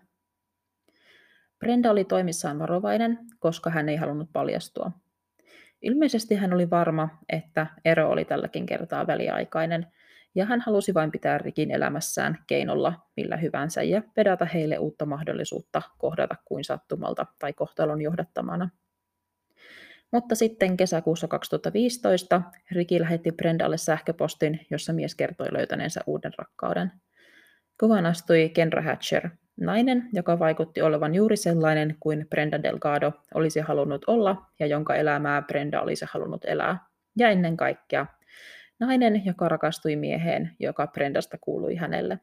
Brenda 1.59 1.91
oli 1.91 2.05
toimissaan 2.05 2.59
varovainen, 2.59 3.19
koska 3.39 3.69
hän 3.69 3.89
ei 3.89 3.95
halunnut 3.95 4.29
paljastua. 4.33 4.91
Ilmeisesti 5.81 6.35
hän 6.35 6.53
oli 6.53 6.69
varma, 6.69 7.09
että 7.29 7.67
ero 7.85 8.09
oli 8.09 8.25
tälläkin 8.25 8.65
kertaa 8.65 9.07
väliaikainen– 9.07 9.87
ja 10.35 10.45
hän 10.45 10.61
halusi 10.61 10.93
vain 10.93 11.11
pitää 11.11 11.37
Rikin 11.37 11.71
elämässään 11.71 12.37
keinolla 12.47 12.93
millä 13.15 13.37
hyvänsä 13.37 13.83
ja 13.83 14.01
vedata 14.17 14.45
heille 14.45 14.77
uutta 14.77 15.05
mahdollisuutta 15.05 15.81
kohdata 15.97 16.35
kuin 16.45 16.63
sattumalta 16.63 17.25
tai 17.39 17.53
kohtalon 17.53 18.01
johdattamana. 18.01 18.69
Mutta 20.11 20.35
sitten 20.35 20.77
kesäkuussa 20.77 21.27
2015 21.27 22.41
Riki 22.71 23.01
lähetti 23.01 23.31
Brendalle 23.31 23.77
sähköpostin, 23.77 24.65
jossa 24.69 24.93
mies 24.93 25.15
kertoi 25.15 25.53
löytäneensä 25.53 26.01
uuden 26.07 26.31
rakkauden. 26.37 26.91
Kuvan 27.79 28.05
astui 28.05 28.49
Kenra 28.49 28.81
Hatcher, 28.81 29.29
nainen, 29.59 30.09
joka 30.13 30.39
vaikutti 30.39 30.81
olevan 30.81 31.15
juuri 31.15 31.37
sellainen 31.37 31.95
kuin 31.99 32.27
Brenda 32.29 32.63
Delgado 32.63 33.11
olisi 33.33 33.59
halunnut 33.59 34.05
olla 34.07 34.45
ja 34.59 34.67
jonka 34.67 34.95
elämää 34.95 35.41
Brenda 35.41 35.81
olisi 35.81 36.05
halunnut 36.09 36.45
elää. 36.45 36.79
Ja 37.17 37.29
ennen 37.29 37.57
kaikkea 37.57 38.05
Nainen, 38.79 39.25
joka 39.25 39.49
rakastui 39.49 39.95
mieheen, 39.95 40.51
joka 40.59 40.87
Brendasta 40.87 41.37
kuului 41.41 41.75
hänelle. 41.75 42.19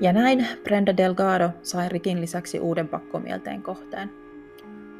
Ja 0.00 0.12
näin 0.12 0.46
Brenda 0.64 0.96
Delgado 0.96 1.50
sai 1.62 1.88
Rikin 1.88 2.20
lisäksi 2.20 2.60
uuden 2.60 2.88
pakkomielteen 2.88 3.62
kohteen. 3.62 4.10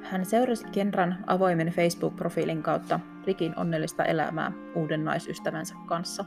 Hän 0.03 0.25
seurasi 0.25 0.67
Kenran 0.73 1.25
avoimen 1.27 1.69
Facebook-profiilin 1.69 2.63
kautta 2.63 3.01
Rikin 3.27 3.59
onnellista 3.59 4.05
elämää 4.05 4.53
uuden 4.75 5.05
naisystävänsä 5.05 5.75
kanssa. 5.87 6.25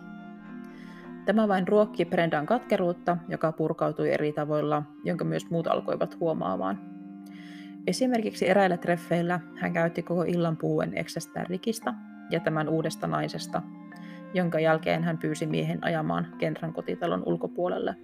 Tämä 1.26 1.48
vain 1.48 1.68
ruokki 1.68 2.06
Brendan 2.06 2.46
katkeruutta, 2.46 3.18
joka 3.28 3.52
purkautui 3.52 4.12
eri 4.12 4.34
tavoilla, 4.34 4.84
jonka 5.04 5.26
myös 5.26 5.50
muut 5.50 5.68
alkoivat 5.68 6.20
huomaamaan. 6.20 6.93
Esimerkiksi 7.88 8.50
eräillä 8.50 8.78
treffeillä 8.78 9.40
hän 9.56 9.74
käytti 9.74 10.04
koko 10.04 10.24
illan 10.24 10.58
puhuen 10.58 10.98
eksästään 10.98 11.46
Rikistä 11.46 11.94
ja 12.30 12.40
tämän 12.40 12.70
uudesta 12.70 13.08
naisesta, 13.08 13.62
jonka 14.34 14.60
jälkeen 14.60 15.04
hän 15.04 15.18
pyysi 15.18 15.46
miehen 15.46 15.84
ajamaan 15.84 16.28
Kendran 16.38 16.74
kotitalon 16.74 17.24
ulkopuolelle. 17.26 17.96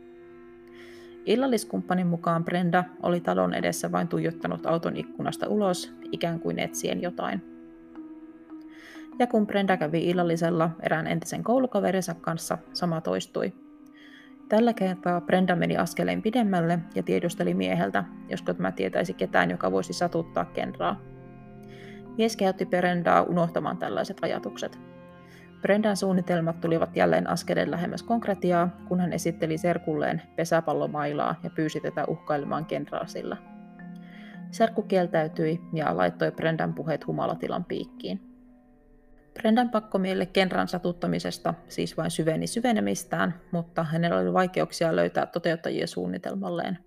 Illalliskumppanin 1.26 2.08
mukaan 2.08 2.46
Brenda 2.46 2.84
oli 3.04 3.22
talon 3.22 3.54
edessä 3.54 3.92
vain 3.92 4.08
tuijottanut 4.08 4.66
auton 4.66 4.98
ikkunasta 4.98 5.48
ulos, 5.48 5.94
ikään 6.12 6.40
kuin 6.40 6.60
etsien 6.60 7.02
jotain. 7.02 7.42
Ja 9.20 9.28
kun 9.28 9.48
Brenda 9.48 9.78
kävi 9.78 10.10
illallisella 10.10 10.70
erään 10.82 11.08
entisen 11.08 11.44
koulukaverinsa 11.44 12.14
kanssa, 12.14 12.58
sama 12.74 13.02
toistui. 13.02 13.54
Tällä 14.50 14.74
kertaa 14.74 15.22
Brenda 15.22 15.56
meni 15.56 15.78
askeleen 15.78 16.22
pidemmälle 16.22 16.80
ja 16.96 17.04
tiedusteli 17.04 17.54
mieheltä, 17.54 18.04
josko 18.30 18.54
tämä 18.54 18.72
tietäisi 18.72 19.14
ketään, 19.14 19.52
joka 19.52 19.72
voisi 19.72 19.94
satuttaa 19.94 20.46
Kenraa. 20.46 21.02
Mies 22.18 22.36
kehotti 22.36 22.66
Brendaa 22.66 23.24
unohtamaan 23.24 23.78
tällaiset 23.78 24.18
ajatukset. 24.22 24.80
Brendan 25.62 25.98
suunnitelmat 25.98 26.62
tulivat 26.62 26.96
jälleen 26.96 27.30
askeleen 27.30 27.72
lähemmäs 27.72 28.04
konkretiaa, 28.04 28.70
kun 28.88 29.00
hän 29.00 29.14
esitteli 29.14 29.58
serkulleen 29.58 30.22
pesäpallomailaa 30.36 31.36
ja 31.44 31.50
pyysi 31.50 31.80
tätä 31.80 32.06
uhkailemaan 32.08 32.66
kenraasilla. 32.66 33.38
Serkku 34.52 34.82
kieltäytyi 34.82 35.62
ja 35.74 35.98
laittoi 35.98 36.32
Brendan 36.32 36.74
puheet 36.74 37.08
humalatilan 37.08 37.66
piikkiin. 37.66 38.29
Brendan 39.42 39.70
pakkomielle 39.70 40.26
Kenran 40.26 40.68
satuttamisesta 40.68 41.54
siis 41.68 41.98
vain 41.98 42.12
syveni 42.12 42.48
syvenemistään, 42.48 43.34
mutta 43.52 43.84
hänellä 43.84 44.20
oli 44.20 44.34
vaikeuksia 44.34 44.96
löytää 44.96 45.26
toteuttajia 45.26 45.88
suunnitelmalleen. 45.88 46.78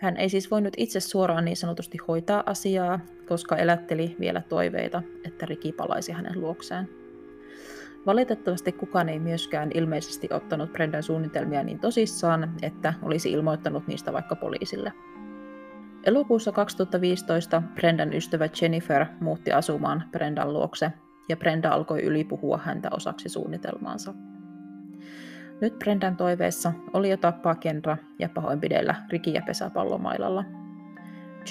Hän 0.00 0.16
ei 0.16 0.28
siis 0.28 0.50
voinut 0.50 0.74
itse 0.76 1.00
suoraan 1.00 1.44
niin 1.44 1.56
sanotusti 1.56 1.98
hoitaa 2.08 2.42
asiaa, 2.46 3.00
koska 3.28 3.56
elätteli 3.56 4.16
vielä 4.20 4.42
toiveita, 4.48 5.02
että 5.24 5.46
Riki 5.46 5.72
palaisi 5.72 6.12
hänen 6.12 6.40
luokseen. 6.40 6.88
Valitettavasti 8.06 8.72
kukaan 8.72 9.08
ei 9.08 9.18
myöskään 9.18 9.70
ilmeisesti 9.74 10.28
ottanut 10.30 10.72
Brendan 10.72 11.02
suunnitelmia 11.02 11.62
niin 11.62 11.78
tosissaan, 11.78 12.54
että 12.62 12.94
olisi 13.02 13.32
ilmoittanut 13.32 13.86
niistä 13.86 14.12
vaikka 14.12 14.36
poliisille. 14.36 14.92
Elokuussa 16.04 16.52
2015 16.52 17.62
Brendan 17.74 18.12
ystävä 18.12 18.48
Jennifer 18.62 19.06
muutti 19.20 19.52
asumaan 19.52 20.04
Brendan 20.12 20.52
luokse 20.52 20.92
ja 21.28 21.36
Brenda 21.36 21.70
alkoi 21.70 22.02
ylipuhua 22.02 22.60
häntä 22.64 22.88
osaksi 22.92 23.28
suunnitelmaansa. 23.28 24.14
Nyt 25.60 25.78
Brendan 25.78 26.16
toiveessa 26.16 26.72
oli 26.92 27.10
jo 27.10 27.16
tappaa 27.16 27.54
Kendra 27.54 27.96
ja 28.18 28.28
pahoinpidellä 28.28 28.94
Riki 29.10 29.32
ja 29.32 29.42
pesäpallomailalla. 29.46 30.44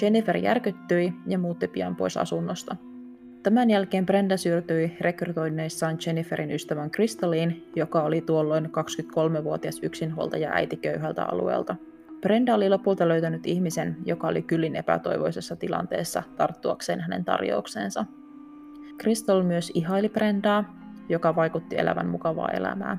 Jennifer 0.02 0.36
järkyttyi 0.36 1.12
ja 1.26 1.38
muutti 1.38 1.68
pian 1.68 1.96
pois 1.96 2.16
asunnosta. 2.16 2.76
Tämän 3.42 3.70
jälkeen 3.70 4.06
Brenda 4.06 4.36
siirtyi 4.36 4.96
rekrytoinneissaan 5.00 5.98
Jenniferin 6.06 6.50
ystävän 6.50 6.90
Crystalliin, 6.90 7.70
joka 7.76 8.02
oli 8.02 8.20
tuolloin 8.20 8.66
23-vuotias 8.66 9.78
yksinhuoltaja 9.82 10.50
äiti 10.52 10.76
köyhältä 10.76 11.24
alueelta. 11.24 11.76
Brenda 12.20 12.54
oli 12.54 12.68
lopulta 12.68 13.08
löytänyt 13.08 13.46
ihmisen, 13.46 13.96
joka 14.04 14.28
oli 14.28 14.42
kyllin 14.42 14.76
epätoivoisessa 14.76 15.56
tilanteessa 15.56 16.22
tarttuakseen 16.36 17.00
hänen 17.00 17.24
tarjoukseensa– 17.24 18.04
Crystal 19.00 19.42
myös 19.42 19.72
ihaili 19.74 20.08
Brendaa, 20.08 20.64
joka 21.08 21.36
vaikutti 21.36 21.78
elävän 21.78 22.08
mukavaa 22.08 22.48
elämää. 22.48 22.98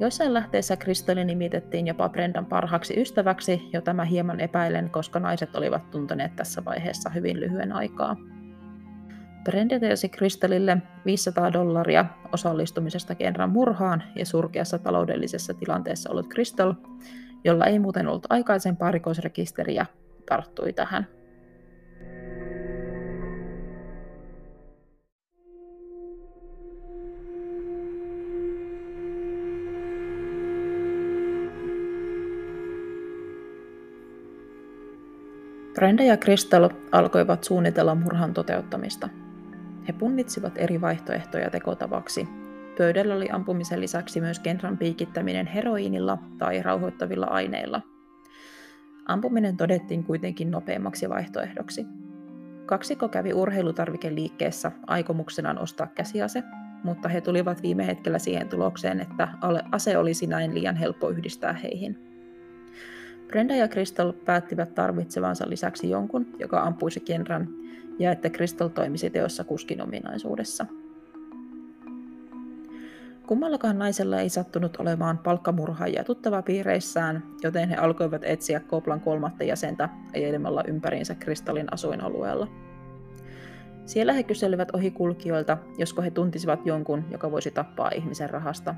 Joissain 0.00 0.34
lähteissä 0.34 0.76
Crystalin 0.76 1.26
nimitettiin 1.26 1.86
jopa 1.86 2.08
Brendan 2.08 2.46
parhaaksi 2.46 3.00
ystäväksi, 3.00 3.68
jo 3.72 3.80
tämä 3.80 4.04
hieman 4.04 4.40
epäilen, 4.40 4.90
koska 4.90 5.20
naiset 5.20 5.56
olivat 5.56 5.90
tunteneet 5.90 6.36
tässä 6.36 6.64
vaiheessa 6.64 7.10
hyvin 7.10 7.40
lyhyen 7.40 7.72
aikaa. 7.72 8.16
Brenda 9.44 9.80
teosi 9.80 10.08
Crystalille 10.08 10.76
500 11.04 11.52
dollaria 11.52 12.04
osallistumisesta 12.32 13.14
Kenran 13.14 13.50
murhaan 13.50 14.02
ja 14.16 14.26
surkeassa 14.26 14.78
taloudellisessa 14.78 15.54
tilanteessa 15.54 16.10
ollut 16.10 16.28
Crystal, 16.28 16.74
jolla 17.44 17.66
ei 17.66 17.78
muuten 17.78 18.08
ollut 18.08 18.26
aikaisempaa 18.30 18.90
rikosrekisteriä, 18.90 19.86
tarttui 20.28 20.72
tähän. 20.72 21.06
Brenda 35.74 36.02
ja 36.02 36.16
Crystal 36.16 36.70
alkoivat 36.92 37.44
suunnitella 37.44 37.94
murhan 37.94 38.34
toteuttamista. 38.34 39.08
He 39.88 39.92
punnitsivat 39.92 40.52
eri 40.56 40.80
vaihtoehtoja 40.80 41.50
tekotavaksi. 41.50 42.28
Pöydällä 42.78 43.14
oli 43.14 43.28
ampumisen 43.30 43.80
lisäksi 43.80 44.20
myös 44.20 44.38
Kenran 44.38 44.78
piikittäminen 44.78 45.46
heroiinilla 45.46 46.18
tai 46.38 46.62
rauhoittavilla 46.62 47.26
aineilla. 47.26 47.82
Ampuminen 49.06 49.56
todettiin 49.56 50.04
kuitenkin 50.04 50.50
nopeammaksi 50.50 51.08
vaihtoehdoksi. 51.08 51.86
Kaksiko 52.66 53.08
kävi 53.08 53.32
urheilutarvikeliikkeessä 53.32 54.72
aikomuksenaan 54.86 55.58
ostaa 55.58 55.86
käsiase, 55.86 56.42
mutta 56.84 57.08
he 57.08 57.20
tulivat 57.20 57.62
viime 57.62 57.86
hetkellä 57.86 58.18
siihen 58.18 58.48
tulokseen, 58.48 59.00
että 59.00 59.28
ase 59.72 59.96
olisi 59.96 60.26
näin 60.26 60.54
liian 60.54 60.76
helppo 60.76 61.08
yhdistää 61.08 61.52
heihin. 61.52 62.11
Brenda 63.32 63.54
ja 63.54 63.68
Crystal 63.68 64.12
päättivät 64.12 64.74
tarvitsevansa 64.74 65.44
lisäksi 65.48 65.90
jonkun, 65.90 66.26
joka 66.38 66.60
ampuisi 66.60 67.00
Kenran, 67.00 67.48
ja 67.98 68.12
että 68.12 68.30
Crystal 68.30 68.68
toimisi 68.68 69.10
teossa 69.10 69.44
kuskin 69.44 69.82
ominaisuudessa. 69.82 70.66
Kummallakaan 73.26 73.78
naisella 73.78 74.20
ei 74.20 74.28
sattunut 74.28 74.76
olemaan 74.76 75.18
palkkamurhaajia 75.18 76.04
piireissään, 76.44 77.22
joten 77.42 77.68
he 77.68 77.76
alkoivat 77.76 78.22
etsiä 78.24 78.60
Koplan 78.60 79.00
kolmatta 79.00 79.44
jäsentä 79.44 79.88
ajelemalla 80.14 80.64
ympäriinsä 80.66 81.14
Kristallin 81.14 81.72
asuinalueella. 81.72 82.48
Siellä 83.86 84.12
he 84.12 84.22
kyselivät 84.22 84.74
ohikulkijoilta, 84.74 85.58
josko 85.78 86.02
he 86.02 86.10
tuntisivat 86.10 86.66
jonkun, 86.66 87.04
joka 87.10 87.30
voisi 87.30 87.50
tappaa 87.50 87.90
ihmisen 87.94 88.30
rahasta, 88.30 88.74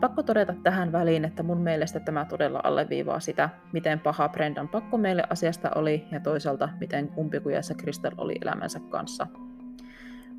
Pakko 0.00 0.22
todeta 0.22 0.54
tähän 0.62 0.92
väliin, 0.92 1.24
että 1.24 1.42
mun 1.42 1.60
mielestä 1.60 2.00
tämä 2.00 2.24
todella 2.24 2.60
alleviivaa 2.64 3.20
sitä, 3.20 3.48
miten 3.72 4.00
paha 4.00 4.28
Brendan 4.28 4.68
pakko 4.68 4.98
meille 4.98 5.22
asiasta 5.30 5.70
oli 5.74 6.04
ja 6.12 6.20
toisaalta 6.20 6.68
miten 6.80 7.12
umpikujassa 7.18 7.74
Crystal 7.74 8.12
oli 8.18 8.34
elämänsä 8.42 8.80
kanssa. 8.90 9.26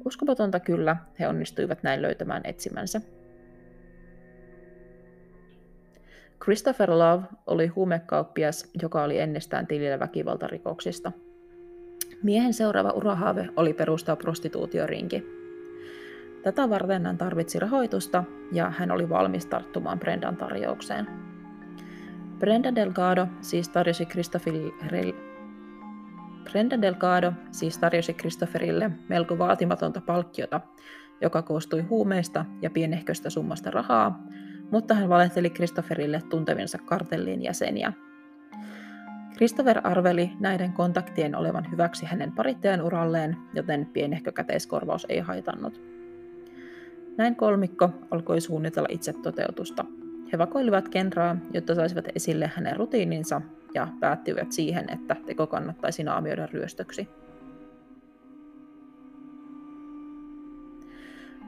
Uskomatonta 0.06 0.60
kyllä, 0.60 0.96
he 1.20 1.28
onnistuivat 1.28 1.84
näin 1.84 2.02
löytämään 2.02 2.42
etsimänsä. 2.46 3.02
Christopher 6.44 6.92
Love 6.92 7.24
oli 7.48 7.68
huumekauppias, 7.68 8.72
joka 8.82 9.04
oli 9.04 9.20
ennestään 9.20 9.68
tilillä 9.68 10.00
väkivaltarikoksista. 10.00 11.12
Miehen 12.24 12.54
seuraava 12.54 12.90
urahaave 12.92 13.50
oli 13.56 13.74
perustaa 13.74 14.16
prostituutiorinki, 14.16 15.26
Tätä 16.48 16.70
varten 16.70 17.06
hän 17.06 17.18
tarvitsi 17.18 17.60
rahoitusta 17.60 18.24
ja 18.52 18.70
hän 18.78 18.92
oli 18.92 19.10
valmis 19.10 19.46
tarttumaan 19.46 20.00
Brendan 20.00 20.38
tarjoukseen. 20.38 21.08
Brenda 22.40 22.76
Delgado 22.76 23.28
siis 23.42 23.70
tarjosi 23.70 24.06
Christopherille 24.06 25.16
Brenda 26.52 26.82
Delgado 26.82 27.34
siis 27.52 27.78
tarjosi 27.78 28.14
Christopherille 28.14 28.92
melko 29.10 29.38
vaatimatonta 29.38 30.02
palkkiota, 30.02 30.62
joka 31.22 31.42
koostui 31.42 31.82
huumeista 31.82 32.46
ja 32.62 32.70
pienehköstä 32.70 33.30
summasta 33.30 33.72
rahaa, 33.72 34.24
mutta 34.72 34.94
hän 34.94 35.10
valehteli 35.10 35.50
Christopherille 35.50 36.22
tuntevinsa 36.30 36.78
kartellin 36.78 37.44
jäseniä. 37.44 37.94
Christopher 39.36 39.82
arveli 39.84 40.32
näiden 40.40 40.74
kontaktien 40.74 41.36
olevan 41.36 41.72
hyväksi 41.72 42.06
hänen 42.06 42.32
parittajan 42.32 42.82
uralleen, 42.82 43.38
joten 43.54 43.86
pienehkö 43.86 44.32
käteiskorvaus 44.32 45.06
ei 45.10 45.20
haitannut. 45.20 45.97
Näin 47.18 47.36
kolmikko 47.36 47.90
alkoi 48.12 48.42
suunnitella 48.42 48.88
itse 48.92 49.14
toteutusta. 49.14 49.86
He 50.34 50.38
vakoilivat 50.38 50.90
Kenraa, 50.90 51.36
jotta 51.54 51.76
saisivat 51.76 52.06
esille 52.16 52.52
hänen 52.56 52.76
rutiininsa 52.76 53.42
ja 53.74 53.88
päättivät 54.00 54.52
siihen, 54.52 54.90
että 54.90 55.16
teko 55.26 55.48
kannattaisi 55.48 56.04
naamioida 56.04 56.46
ryöstöksi. 56.46 57.08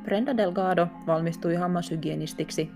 Brenda 0.04 0.38
Delgado 0.38 0.88
valmistui 1.08 1.56
hammashygienistiksi 1.56 2.72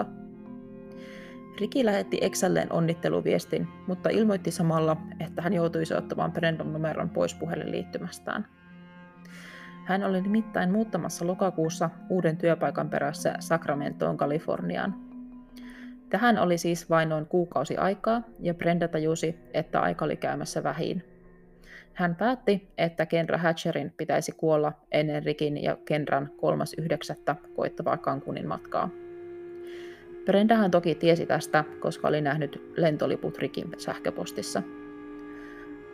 26.8.2015. 0.00 0.04
Riki 1.60 1.84
lähetti 1.84 2.18
Excelleen 2.20 2.72
onnitteluviestin, 2.72 3.68
mutta 3.86 4.08
ilmoitti 4.08 4.50
samalla, 4.50 4.96
että 5.20 5.42
hän 5.42 5.52
joutuisi 5.52 5.94
ottamaan 5.94 6.32
Brendan 6.32 6.72
numeron 6.72 7.10
pois 7.10 7.34
puhelinliittymästään. 7.34 8.46
Hän 9.88 10.04
oli 10.04 10.20
nimittäin 10.20 10.72
muuttamassa 10.72 11.26
lokakuussa 11.26 11.90
uuden 12.08 12.36
työpaikan 12.36 12.90
perässä 12.90 13.34
Sacramentoon, 13.40 14.16
Kaliforniaan. 14.16 14.94
Tähän 16.10 16.38
oli 16.38 16.58
siis 16.58 16.90
vain 16.90 17.08
noin 17.08 17.26
kuukausi 17.26 17.76
aikaa, 17.76 18.22
ja 18.40 18.54
Brenda 18.54 18.88
tajusi, 18.88 19.36
että 19.54 19.80
aika 19.80 20.04
oli 20.04 20.16
käymässä 20.16 20.62
vähin. 20.62 21.04
Hän 21.94 22.16
päätti, 22.16 22.68
että 22.78 23.06
Kenra 23.06 23.38
Hatcherin 23.38 23.94
pitäisi 23.96 24.32
kuolla 24.32 24.72
ennen 24.92 25.22
Rikin 25.22 25.62
ja 25.62 25.76
Kenran 25.84 26.30
3.9. 27.28 27.34
koittavaa 27.56 27.96
Kankunin 27.96 28.48
matkaa. 28.48 28.90
Brendahan 30.24 30.70
toki 30.70 30.94
tiesi 30.94 31.26
tästä, 31.26 31.64
koska 31.80 32.08
oli 32.08 32.20
nähnyt 32.20 32.72
lentoliput 32.76 33.38
Rikin 33.38 33.72
sähköpostissa. 33.78 34.62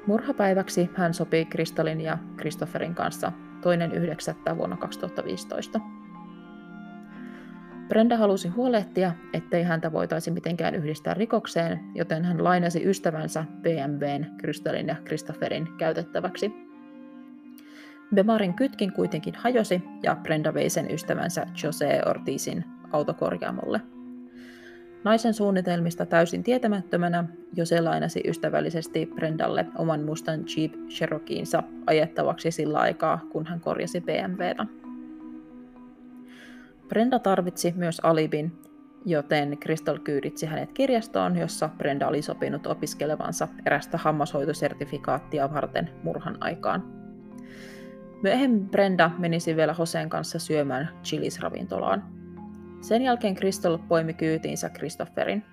Murhapäiväksi 0.06 0.90
hän 0.94 1.14
sopi 1.14 1.44
Kristallin 1.44 2.00
ja 2.00 2.18
Christopherin 2.36 2.94
kanssa 2.94 3.32
toinen 3.64 3.92
9. 3.92 4.34
vuonna 4.56 4.76
2015. 4.76 5.80
Brenda 7.88 8.16
halusi 8.16 8.48
huolehtia, 8.48 9.12
ettei 9.32 9.62
häntä 9.62 9.92
voitaisi 9.92 10.30
mitenkään 10.30 10.74
yhdistää 10.74 11.14
rikokseen, 11.14 11.80
joten 11.94 12.24
hän 12.24 12.44
lainasi 12.44 12.88
ystävänsä 12.88 13.44
BMWn, 13.60 14.26
Kristallin 14.38 14.88
ja 14.88 14.96
Christopherin 15.04 15.68
käytettäväksi. 15.78 16.52
Bemarin 18.14 18.54
kytkin 18.54 18.92
kuitenkin 18.92 19.34
hajosi 19.36 19.82
ja 20.02 20.16
Brenda 20.22 20.54
vei 20.54 20.70
sen 20.70 20.90
ystävänsä 20.90 21.46
Jose 21.64 22.02
Ortizin 22.06 22.64
autokorjaamolle. 22.92 23.93
Naisen 25.04 25.34
suunnitelmista 25.34 26.06
täysin 26.06 26.42
tietämättömänä 26.42 27.24
Jose 27.56 27.80
lainasi 27.80 28.20
ystävällisesti 28.28 29.06
Brendalle 29.14 29.66
oman 29.78 30.02
mustan 30.02 30.40
Jeep 30.56 30.72
Cherokeeinsa 30.88 31.62
ajettavaksi 31.86 32.50
sillä 32.50 32.78
aikaa, 32.78 33.20
kun 33.32 33.46
hän 33.46 33.60
korjasi 33.60 34.00
BMWtä. 34.00 34.66
Brenda 36.88 37.18
tarvitsi 37.18 37.74
myös 37.76 38.00
alibin, 38.00 38.52
joten 39.04 39.58
Crystal 39.58 39.98
kyyditsi 39.98 40.46
hänet 40.46 40.72
kirjastoon, 40.72 41.36
jossa 41.36 41.70
Brenda 41.78 42.08
oli 42.08 42.22
sopinut 42.22 42.66
opiskelevansa 42.66 43.48
erästä 43.66 43.98
hammashoitosertifikaattia 43.98 45.54
varten 45.54 45.90
murhan 46.02 46.36
aikaan. 46.40 46.84
Myöhemmin 48.22 48.68
Brenda 48.68 49.10
menisi 49.18 49.56
vielä 49.56 49.72
Hoseen 49.72 50.10
kanssa 50.10 50.38
syömään 50.38 50.88
Chilis-ravintolaan. 51.02 52.23
Sen 52.84 53.02
jälkeen 53.02 53.34
Crystal 53.34 53.78
poimi 53.88 54.14
kyytiinsä 54.14 54.68
Christopherin. 54.68 55.44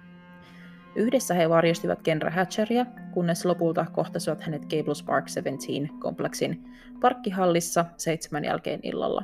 Yhdessä 0.95 1.33
he 1.33 1.49
varjostivat 1.49 2.01
Kenra 2.01 2.31
Hatcheria, 2.31 2.85
kunnes 3.13 3.45
lopulta 3.45 3.85
kohtasivat 3.93 4.41
hänet 4.41 4.61
Gables 4.61 5.03
Park 5.03 5.25
17-kompleksin 5.27 6.59
parkkihallissa 7.01 7.85
seitsemän 7.97 8.45
jälkeen 8.45 8.79
illalla. 8.83 9.23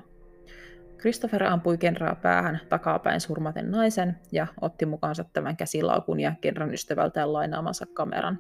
Christopher 0.98 1.43
ampui 1.43 1.78
Kenraa 1.78 2.15
päähän 2.15 2.60
takapäin 2.70 3.22
surmaten 3.22 3.72
naisen 3.72 4.15
ja 4.32 4.48
otti 4.62 4.86
mukaansa 4.86 5.26
tämän 5.34 5.58
käsilaukun 5.58 6.20
ja 6.20 6.34
Kenran 6.41 6.74
ystävältään 6.74 7.34
lainaamansa 7.34 7.86
kameran. 7.93 8.39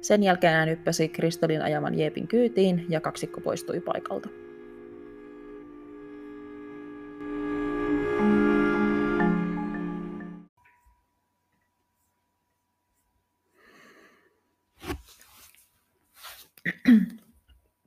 Sen 0.00 0.22
jälkeen 0.22 0.54
hän 0.54 0.68
hyppäsi 0.68 1.08
Kristallin 1.08 1.62
ajaman 1.62 1.98
Jeepin 1.98 2.28
kyytiin 2.28 2.86
ja 2.88 3.00
kaksikko 3.00 3.40
poistui 3.40 3.80
paikalta. 3.80 4.28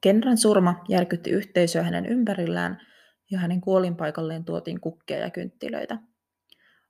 Kenran 0.02 0.38
surma 0.38 0.84
järkytti 0.90 1.30
yhteisöä 1.30 1.84
hänen 1.84 2.06
ympärillään 2.06 2.82
ja 3.32 3.40
hänen 3.40 3.62
kuolinpaikalleen 3.62 4.46
tuotiin 4.46 4.82
kukkia 4.82 5.18
ja 5.18 5.30
kynttilöitä. 5.30 5.98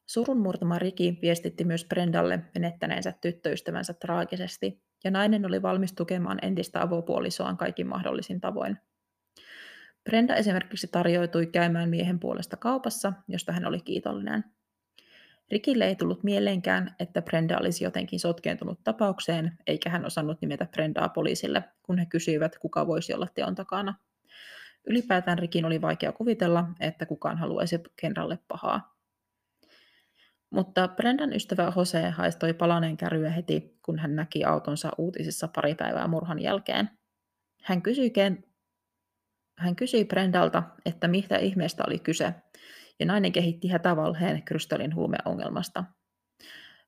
Surun 0.06 0.40
murtama 0.40 0.80
Riki 0.80 1.20
viestitti 1.22 1.64
myös 1.64 1.86
Brendalle 1.86 2.40
menettäneensä 2.56 3.14
tyttöystävänsä 3.22 3.94
traagisesti, 3.94 4.84
ja 5.04 5.12
nainen 5.12 5.46
oli 5.46 5.62
valmis 5.62 5.94
tukemaan 5.94 6.40
entistä 6.42 6.82
avopuolisoaan 6.82 7.58
kaikin 7.58 7.88
mahdollisin 7.88 8.42
tavoin. 8.42 8.78
Brenda 10.04 10.36
esimerkiksi 10.36 10.88
tarjoutui 10.88 11.48
käymään 11.48 11.90
miehen 11.90 12.20
puolesta 12.20 12.58
kaupassa, 12.58 13.14
josta 13.28 13.52
hän 13.52 13.66
oli 13.66 13.80
kiitollinen. 13.80 14.44
Rikille 15.52 15.86
ei 15.86 15.96
tullut 15.96 16.24
mieleenkään, 16.24 16.96
että 17.00 17.22
Brenda 17.22 17.58
olisi 17.58 17.84
jotenkin 17.84 18.20
sotkeentunut 18.20 18.80
tapaukseen, 18.84 19.58
eikä 19.68 19.90
hän 19.90 20.06
osannut 20.06 20.42
nimetä 20.42 20.66
Brendaa 20.66 21.10
poliisille, 21.10 21.64
kun 21.84 21.98
he 21.98 22.06
kysyivät, 22.06 22.58
kuka 22.58 22.88
voisi 22.88 23.14
olla 23.14 23.28
teon 23.36 23.56
takana. 23.56 23.96
Ylipäätään 24.88 25.40
Rikin 25.40 25.66
oli 25.66 25.82
vaikea 25.82 26.12
kuvitella, 26.12 26.66
että 26.80 27.06
kukaan 27.06 27.38
haluaisi 27.38 27.80
kenralle 27.96 28.40
pahaa. 28.48 28.94
Mutta 30.50 30.88
Brendan 30.88 31.34
ystävä 31.34 31.74
Jose 31.76 32.10
haistoi 32.10 32.54
palaneen 32.54 32.98
käryä 32.98 33.30
heti, 33.30 33.78
kun 33.86 34.00
hän 34.00 34.16
näki 34.16 34.44
autonsa 34.44 34.92
uutisissa 34.98 35.48
pari 35.48 35.76
päivää 35.76 36.08
murhan 36.08 36.42
jälkeen. 36.42 36.90
Hän 37.64 37.82
kysyi, 37.82 38.10
ken... 38.10 38.44
hän 39.58 39.76
kysyi 39.76 40.06
Brendalta, 40.06 40.64
että 40.86 41.08
mistä 41.08 41.38
ihmeestä 41.38 41.84
oli 41.88 42.00
kyse, 42.00 42.34
ja 43.00 43.06
nainen 43.06 43.32
kehitti 43.32 43.68
hätävalheen 43.68 44.44
Krystallin 44.44 44.96
huumeongelmasta. 44.96 45.84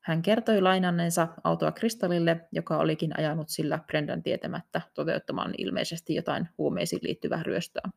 Hän 0.00 0.22
kertoi 0.22 0.60
lainanneensa 0.60 1.28
autoa 1.44 1.72
Kristallille, 1.72 2.48
joka 2.52 2.78
olikin 2.78 3.18
ajanut 3.18 3.48
sillä 3.48 3.78
Brendan 3.86 4.22
tietämättä 4.22 4.80
toteuttamaan 4.94 5.54
ilmeisesti 5.58 6.14
jotain 6.14 6.48
huumeisiin 6.58 7.00
liittyvää 7.02 7.42
ryöstöä. 7.42 7.90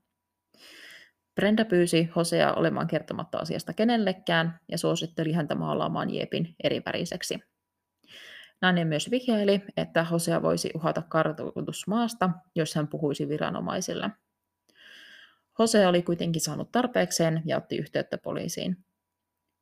Brenda 1.35 1.65
pyysi 1.65 2.09
Hosea 2.15 2.53
olemaan 2.53 2.87
kertomatta 2.87 3.37
asiasta 3.37 3.73
kenellekään 3.73 4.59
ja 4.71 4.77
suositteli 4.77 5.31
häntä 5.31 5.55
maalaamaan 5.55 6.13
Jepin 6.13 6.55
eriväriseksi. 6.63 7.39
Nainen 8.61 8.87
myös 8.87 9.11
vihjaili, 9.11 9.61
että 9.77 10.03
Hosea 10.03 10.41
voisi 10.41 10.71
uhata 10.75 11.01
kartoitusmaasta, 11.01 12.29
jos 12.55 12.75
hän 12.75 12.87
puhuisi 12.87 13.29
viranomaisille. 13.29 14.09
Hosea 15.59 15.89
oli 15.89 16.01
kuitenkin 16.01 16.41
saanut 16.41 16.71
tarpeekseen 16.71 17.41
ja 17.45 17.57
otti 17.57 17.77
yhteyttä 17.77 18.17
poliisiin. 18.17 18.77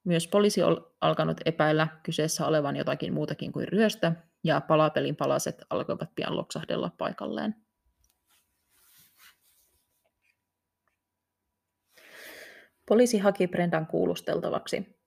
Myös 0.03 0.27
poliisi 0.27 0.63
on 0.63 0.91
alkanut 1.01 1.41
epäillä 1.45 1.87
kyseessä 2.03 2.47
olevan 2.47 2.75
jotakin 2.75 3.13
muutakin 3.13 3.51
kuin 3.51 3.67
ryöstö, 3.67 4.11
ja 4.43 4.61
palapelin 4.61 5.15
palaset 5.15 5.61
alkoivat 5.69 6.09
pian 6.15 6.37
loksahdella 6.37 6.91
paikalleen. 6.97 7.55
Poliisi 12.85 13.17
haki 13.17 13.47
Brendan 13.47 13.87
kuulusteltavaksi. 13.87 14.97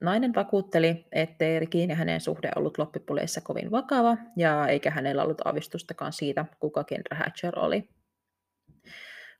Nainen 0.00 0.34
vakuutteli, 0.34 1.06
ettei 1.12 1.60
Rikin 1.60 1.90
ja 1.90 1.96
hänen 1.96 2.20
suhde 2.20 2.50
ollut 2.56 2.78
loppupuleissa 2.78 3.40
kovin 3.40 3.70
vakava, 3.70 4.16
ja 4.36 4.66
eikä 4.66 4.90
hänellä 4.90 5.22
ollut 5.22 5.40
avistustakaan 5.44 6.12
siitä, 6.12 6.44
kuka 6.60 6.84
Kendra 6.84 7.16
Hatcher 7.16 7.58
oli. 7.58 7.97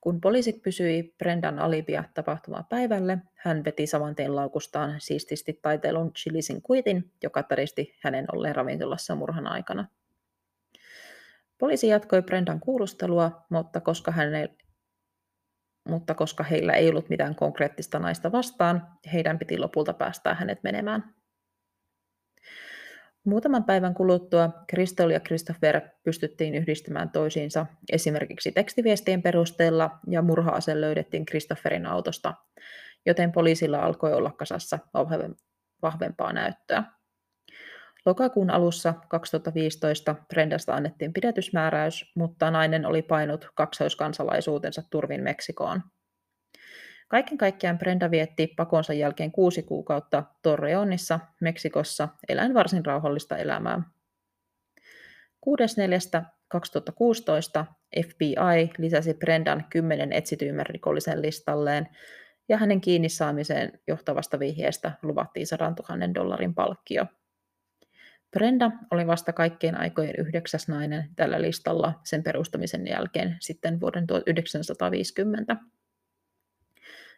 Kun 0.00 0.20
poliisit 0.20 0.62
pysyi 0.62 1.14
Brendan 1.18 1.58
alibia 1.58 2.04
tapahtumaa 2.14 2.62
päivälle, 2.62 3.18
hän 3.34 3.64
veti 3.64 3.87
saman 3.87 4.14
tien 4.14 4.37
laukustaan 4.37 4.94
siististi 4.98 5.58
taiteilun 5.62 6.12
chilisin 6.12 6.62
kuitin, 6.62 7.12
joka 7.22 7.42
taristi 7.42 7.94
hänen 8.02 8.24
olleen 8.32 8.56
ravintolassa 8.56 9.14
murhan 9.14 9.46
aikana. 9.46 9.88
Poliisi 11.58 11.88
jatkoi 11.88 12.22
Brendan 12.22 12.61
kuulustelua, 12.61 13.46
mutta 13.48 13.80
koska, 13.80 14.11
hän 14.11 14.34
ei, 14.34 14.48
mutta 15.88 16.14
koska 16.14 16.44
heillä 16.44 16.72
ei 16.72 16.88
ollut 16.88 17.08
mitään 17.08 17.34
konkreettista 17.34 17.98
naista 17.98 18.32
vastaan, 18.32 18.88
heidän 19.12 19.38
piti 19.38 19.58
lopulta 19.58 19.92
päästää 19.92 20.34
hänet 20.34 20.62
menemään. 20.62 21.14
Muutaman 23.28 23.64
päivän 23.64 23.94
kuluttua 23.94 24.50
Crystal 24.70 25.10
ja 25.10 25.20
Christopher 25.20 25.80
pystyttiin 26.02 26.54
yhdistymään 26.54 27.10
toisiinsa 27.10 27.66
esimerkiksi 27.92 28.52
tekstiviestien 28.52 29.22
perusteella 29.22 29.98
ja 30.06 30.22
murha-ase 30.22 30.80
löydettiin 30.80 31.26
Christopherin 31.26 31.86
autosta, 31.86 32.34
joten 33.06 33.32
poliisilla 33.32 33.78
alkoi 33.78 34.12
olla 34.12 34.30
kasassa 34.30 34.78
vahvempaa 35.82 36.32
näyttöä. 36.32 36.84
Lokakuun 38.06 38.50
alussa 38.50 38.94
2015 39.08 40.14
Brendasta 40.28 40.74
annettiin 40.74 41.12
pidätysmääräys, 41.12 42.12
mutta 42.16 42.50
nainen 42.50 42.86
oli 42.86 43.02
painut 43.02 43.48
kaksoiskansalaisuutensa 43.54 44.82
turvin 44.90 45.22
Meksikoon. 45.22 45.82
Kaiken 47.09 47.38
kaikkiaan 47.38 47.79
Brenda 47.79 48.11
vietti 48.11 48.47
pakonsa 48.47 48.92
jälkeen 48.92 49.33
kuusi 49.33 49.62
kuukautta 49.62 50.25
Torreonissa, 50.42 51.21
Meksikossa, 51.40 52.09
eläin 52.29 52.55
varsin 52.55 52.87
rauhallista 52.87 53.37
elämää. 53.37 53.83
6.4.2016 55.47 57.64
FBI 58.07 58.71
lisäsi 58.79 59.14
Brendan 59.14 59.64
kymmenen 59.71 60.12
etsityimmän 60.12 60.66
rikollisen 60.66 61.23
listalleen, 61.23 61.88
ja 62.49 62.59
hänen 62.59 62.81
kiinni 62.81 63.09
saamiseen 63.09 63.81
johtavasta 63.87 64.38
vihjeestä 64.38 64.92
luvattiin 65.03 65.47
100 65.47 65.64
000 65.64 66.14
dollarin 66.14 66.55
palkkio. 66.55 67.07
Brenda 68.31 68.71
oli 68.90 69.07
vasta 69.07 69.33
kaikkien 69.33 69.81
aikojen 69.81 70.14
yhdeksäs 70.18 70.68
nainen 70.68 71.11
tällä 71.16 71.42
listalla 71.42 72.01
sen 72.05 72.23
perustamisen 72.23 72.87
jälkeen 72.87 73.37
sitten 73.40 73.81
vuoden 73.81 74.07
1950. 74.07 75.57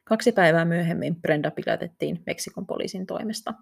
Kaksi 0.04 0.32
päivää 0.32 0.64
myöhemmin 0.64 1.16
Brenda 1.22 1.50
pilätettiin 1.50 2.22
Meksikon 2.26 2.66
poliisin 2.66 3.06
toimesta. 3.06 3.54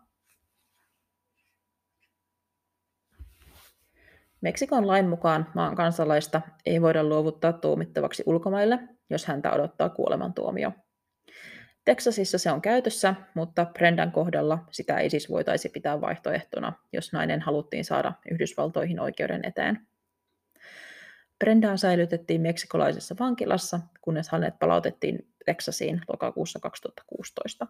Meksikon 4.41 4.87
lain 4.87 5.09
mukaan 5.09 5.51
maan 5.55 5.77
kansalaista 5.77 6.41
ei 6.67 6.83
voida 6.83 7.05
luovuttaa 7.05 7.53
tuomittavaksi 7.53 8.23
ulkomaille, 8.27 8.79
jos 9.11 9.27
häntä 9.27 9.53
odottaa 9.53 9.89
kuolemantuomio. 9.89 10.73
Teksasissa 11.85 12.39
se 12.39 12.51
on 12.51 12.63
käytössä, 12.63 13.15
mutta 13.35 13.65
Brendan 13.65 14.13
kohdalla 14.13 14.59
sitä 14.71 14.99
ei 14.99 15.11
siis 15.11 15.31
voitaisi 15.31 15.69
pitää 15.69 16.01
vaihtoehtona, 16.01 16.73
jos 16.93 17.13
nainen 17.13 17.41
haluttiin 17.41 17.85
saada 17.85 18.13
Yhdysvaltoihin 18.31 19.01
oikeuden 19.01 19.45
eteen. 19.45 19.87
Brendaa 21.39 21.77
säilytettiin 21.77 22.41
meksikolaisessa 22.41 23.15
vankilassa, 23.21 23.81
kunnes 24.01 24.29
hänet 24.29 24.59
palautettiin 24.59 25.19
Teksasiin 25.49 26.01
lokakuussa 26.09 26.61
2016. 26.61 27.67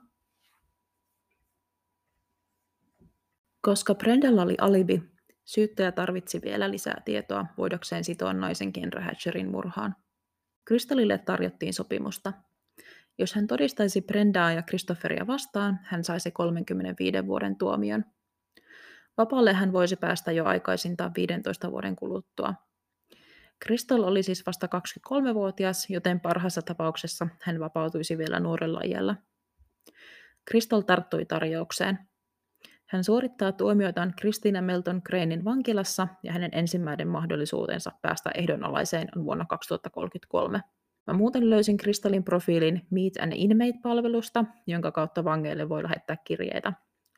Koska 3.60 3.94
Brendalla 3.94 4.42
oli 4.42 4.54
alibi, 4.60 5.02
syyttäjä 5.44 5.92
tarvitsi 5.92 6.40
vielä 6.42 6.70
lisää 6.70 7.02
tietoa 7.04 7.46
voidakseen 7.58 8.04
sitoa 8.04 8.32
naisen 8.32 8.72
Kenra 8.72 9.02
Hatcherin 9.02 9.50
murhaan. 9.50 9.96
Kristallille 10.64 11.18
tarjottiin 11.18 11.74
sopimusta. 11.74 12.32
Jos 13.18 13.34
hän 13.34 13.46
todistaisi 13.46 14.00
Brendaa 14.00 14.52
ja 14.52 14.62
Christopheria 14.62 15.26
vastaan, 15.26 15.80
hän 15.82 16.04
saisi 16.04 16.30
35 16.30 17.26
vuoden 17.26 17.56
tuomion. 17.56 18.04
Vapaalle 19.18 19.52
hän 19.52 19.72
voisi 19.72 19.96
päästä 19.96 20.32
jo 20.32 20.44
aikaisintaan 20.44 21.12
15 21.16 21.70
vuoden 21.70 21.96
kuluttua– 21.96 22.54
Crystal 23.64 24.02
oli 24.02 24.22
siis 24.22 24.46
vasta 24.46 24.68
23-vuotias, 24.76 25.90
joten 25.90 26.20
parhaassa 26.20 26.62
tapauksessa 26.62 27.28
hän 27.42 27.60
vapautuisi 27.60 28.18
vielä 28.18 28.40
nuorella 28.40 28.80
iällä. 28.84 29.16
Crystal 30.50 30.80
tarttui 30.80 31.24
tarjoukseen. 31.24 31.98
Hän 32.86 33.04
suorittaa 33.04 33.52
tuomioitaan 33.52 34.14
Christina 34.18 34.62
Melton 34.62 35.02
Cranein 35.02 35.44
vankilassa 35.44 36.08
ja 36.22 36.32
hänen 36.32 36.50
ensimmäinen 36.52 37.08
mahdollisuutensa 37.08 37.92
päästä 38.02 38.30
ehdonalaiseen 38.34 39.08
on 39.16 39.24
vuonna 39.24 39.44
2033. 39.44 40.60
Mä 41.06 41.14
muuten 41.14 41.50
löysin 41.50 41.76
Kristallin 41.76 42.24
profiilin 42.24 42.86
Meet 42.90 43.16
an 43.16 43.32
Inmate-palvelusta, 43.32 44.44
jonka 44.66 44.92
kautta 44.92 45.24
vangeille 45.24 45.68
voi 45.68 45.82
lähettää 45.82 46.16
kirjeitä. 46.16 46.72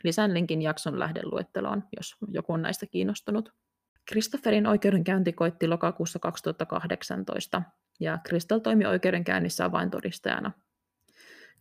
Lisään 0.04 0.34
linkin 0.34 0.62
jakson 0.62 0.98
lähdeluetteloon, 0.98 1.84
jos 1.96 2.16
joku 2.28 2.52
on 2.52 2.62
näistä 2.62 2.86
kiinnostunut. 2.86 3.52
Christopherin 4.08 4.66
oikeudenkäynti 4.66 5.32
koitti 5.32 5.68
lokakuussa 5.68 6.18
2018, 6.18 7.62
ja 8.00 8.18
Crystal 8.28 8.58
toimi 8.58 8.86
oikeudenkäynnissä 8.86 9.72
vain 9.72 9.90
todistajana. 9.90 10.52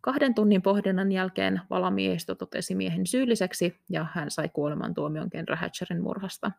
Kahden 0.02 0.36
tunnin 0.36 0.62
pohdinnan 0.62 1.12
jälkeen 1.12 1.62
valamiehistö 1.69 2.36
totesi 2.36 2.75
miehen 2.75 3.08
syylliseksi, 3.08 3.80
ja 3.89 4.06
hän 4.13 4.32
sai 4.32 4.49
kuolemantuomion 4.49 5.30
Kenra 5.30 5.56
Hatcherin 5.56 6.04
murhasta. 6.04 6.52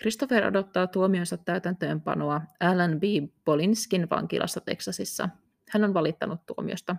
Christopher 0.00 0.46
odottaa 0.46 0.86
tuomionsa 0.86 1.36
täytäntöönpanoa 1.36 2.40
Alan 2.60 3.00
B. 3.00 3.02
Polinskin 3.44 4.10
vankilassa 4.10 4.60
Teksasissa. 4.60 5.28
Hän 5.70 5.84
on 5.84 5.94
valittanut 5.94 6.40
tuomiosta. 6.46 6.96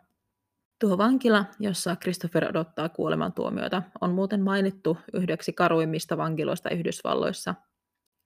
Tuo 0.80 0.98
vankila, 0.98 1.46
jossa 1.60 1.96
Christopher 1.96 2.46
odottaa 2.50 2.90
kuolemantuomiota, 2.90 3.84
on 4.02 4.12
muuten 4.12 4.42
mainittu 4.42 4.98
yhdeksi 5.14 5.54
karuimmista 5.54 6.18
vankiloista 6.18 6.70
Yhdysvalloissa 6.70 7.56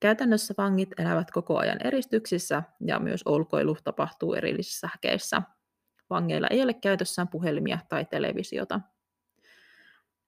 Käytännössä 0.02 0.54
vangit 0.58 1.00
elävät 1.00 1.32
koko 1.32 1.58
ajan 1.58 1.78
eristyksissä 1.84 2.64
ja 2.86 3.00
myös 3.00 3.24
ulkoilu 3.26 3.78
tapahtuu 3.84 4.34
erillisissä 4.34 4.90
häkeissä. 4.92 5.42
Vangeilla 6.10 6.48
ei 6.48 6.64
ole 6.64 6.74
käytössään 6.74 7.28
puhelimia 7.28 7.80
tai 7.90 8.06
televisiota. 8.06 8.82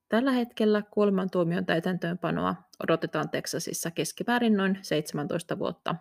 Tällä 0.09 0.31
hetkellä 0.31 0.81
kuolemantuomion 0.91 1.65
täytäntöönpanoa 1.65 2.55
odotetaan 2.83 3.29
Teksasissa 3.29 3.91
keskiväärin 3.91 4.57
noin 4.57 4.79
17 4.81 5.59
vuotta. 5.59 5.95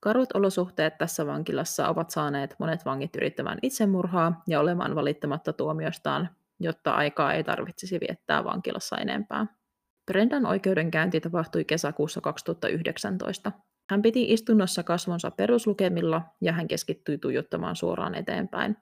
Karut 0.00 0.32
olosuhteet 0.34 0.98
tässä 0.98 1.26
vankilassa 1.26 1.88
ovat 1.88 2.10
saaneet 2.10 2.54
monet 2.58 2.84
vangit 2.84 3.16
yrittämään 3.16 3.58
itsemurhaa 3.62 4.42
ja 4.48 4.60
olemaan 4.60 4.94
valittamatta 4.94 5.52
tuomiostaan, 5.52 6.28
jotta 6.60 6.92
aikaa 6.92 7.32
ei 7.32 7.44
tarvitsisi 7.44 8.00
viettää 8.00 8.44
vankilassa 8.44 8.96
enempää. 8.96 9.46
Brendan 10.06 10.46
oikeudenkäynti 10.46 11.20
tapahtui 11.20 11.64
kesäkuussa 11.64 12.20
2019. 12.20 13.52
Hän 13.90 14.02
piti 14.02 14.32
istunnossa 14.32 14.82
kasvonsa 14.82 15.30
peruslukemilla 15.30 16.22
ja 16.40 16.52
hän 16.52 16.68
keskittyi 16.68 17.18
tuijottamaan 17.18 17.76
suoraan 17.76 18.14
eteenpäin. 18.14 18.76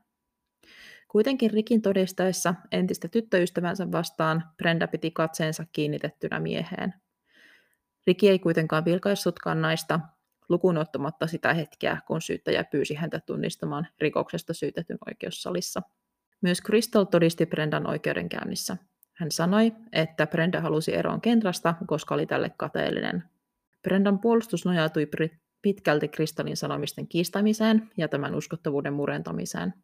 Kuitenkin 1.09 1.51
Rikin 1.51 1.83
todistaessa 1.83 2.55
entistä 2.73 3.09
tyttöystävänsä 3.09 3.93
vastaan 3.93 4.45
Brenda 4.57 4.89
piti 4.89 5.11
katseensa 5.11 5.65
kiinnitettynä 5.73 6.41
mieheen. 6.41 6.95
Riki 8.07 8.29
ei 8.29 8.39
kuitenkaan 8.39 8.85
vilkaissutkaan 8.85 9.61
naista, 9.61 10.01
lukuun 10.49 10.79
ottamatta 10.79 11.27
sitä 11.27 11.55
hetkeä, 11.55 11.99
kun 12.07 12.23
syyttäjä 12.23 12.65
pyysi 12.65 12.95
häntä 12.95 13.21
tunnistamaan 13.21 13.87
rikoksesta 14.01 14.55
syytetyn 14.55 14.99
oikeussalissa. 15.07 15.83
Myös 16.41 16.63
Crystal 16.63 17.05
todisti 17.05 17.47
Brendan 17.47 17.87
oikeudenkäynnissä– 17.87 18.77
hän 19.15 19.31
sanoi, 19.31 19.73
että 19.93 20.27
Brenda 20.27 20.61
halusi 20.61 20.95
eroon 20.95 21.21
Kentrasta, 21.21 21.75
koska 21.87 22.15
oli 22.15 22.27
tälle 22.27 22.51
kateellinen. 22.57 23.25
Brendan 23.83 24.19
puolustus 24.19 24.65
nojautui 24.65 25.09
pitkälti 25.63 26.09
Kristallin 26.09 26.57
sanomisten 26.57 27.09
kiistämiseen 27.09 27.91
ja 27.97 28.09
tämän 28.09 28.35
uskottavuuden 28.35 28.93
murentamiseen. 28.93 29.75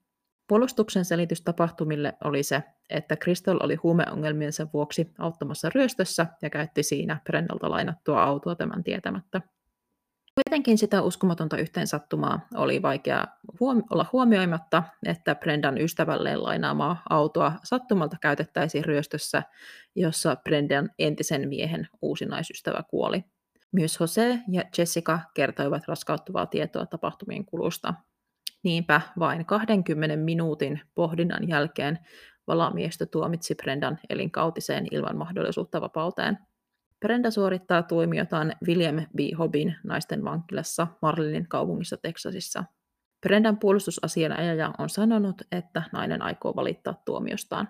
Puolustuksen 0.49 1.05
selitys 1.05 1.43
tapahtumille 1.43 2.17
oli 2.25 2.43
se, 2.43 2.63
että 2.91 3.17
Crystal 3.17 3.59
oli 3.63 3.75
huumeongelmiensa 3.75 4.67
vuoksi 4.73 5.11
auttamassa 5.19 5.71
ryöstössä 5.75 6.27
ja 6.43 6.51
käytti 6.51 6.83
siinä 6.83 7.21
Brendalta 7.25 7.71
lainattua 7.71 8.23
autoa 8.25 8.55
tämän 8.55 8.85
tietämättä. 8.85 9.41
Kuitenkin 10.49 10.79
sitä 10.79 11.03
uskomatonta 11.03 11.57
yhteensattumaa 11.57 12.41
oli 12.55 12.83
vaikea 12.83 13.27
huom- 13.61 13.85
olla 13.91 14.07
huomioimatta, 14.13 14.83
että 15.07 15.35
Brendan 15.35 15.79
ystävälleen 15.79 16.43
lainaamaa 16.43 17.03
autoa 17.11 17.53
sattumalta 17.65 18.17
käytettäisiin 18.21 18.85
ryöstössä, 18.85 19.43
jossa 19.97 20.37
Brendan 20.37 20.91
entisen 20.99 21.49
miehen 21.49 21.89
uusi 22.03 22.27
naisystävä 22.27 22.83
kuoli. 22.91 23.25
Myös 23.73 24.01
Jose 24.01 24.39
ja 24.51 24.63
Jessica 24.79 25.19
kertoivat 25.35 25.89
raskauttavaa 25.89 26.47
tietoa 26.47 26.87
tapahtumien 26.87 27.45
kulusta. 27.45 27.95
Niinpä 28.63 29.01
vain 29.19 29.47
20 29.47 30.17
minuutin 30.17 30.81
pohdinnan 30.95 31.49
jälkeen 31.49 31.99
valamiestö 32.47 33.07
tuomitsi 33.07 33.55
Brendan 33.55 33.99
elinkautiseen 34.09 34.87
ilman 34.91 35.17
mahdollisuutta 35.17 35.81
vapauteen– 35.81 36.39
Brenda 37.01 37.31
suorittaa 37.31 37.83
tuomiotaan 37.83 38.53
William 38.67 38.97
B. 38.97 39.19
Hobin 39.39 39.77
naisten 39.85 40.25
vankilassa 40.25 40.87
Marlinin 41.03 41.49
kaupungissa 41.49 41.97
Teksasissa. 41.97 42.65
Brendan 43.21 43.59
puolustusasianajaja 43.59 44.73
on 44.79 44.89
sanonut, 44.91 45.43
että 45.53 45.83
nainen 45.93 46.23
aikoo 46.23 46.57
valittaa 46.57 47.03
tuomiostaan. 47.05 47.69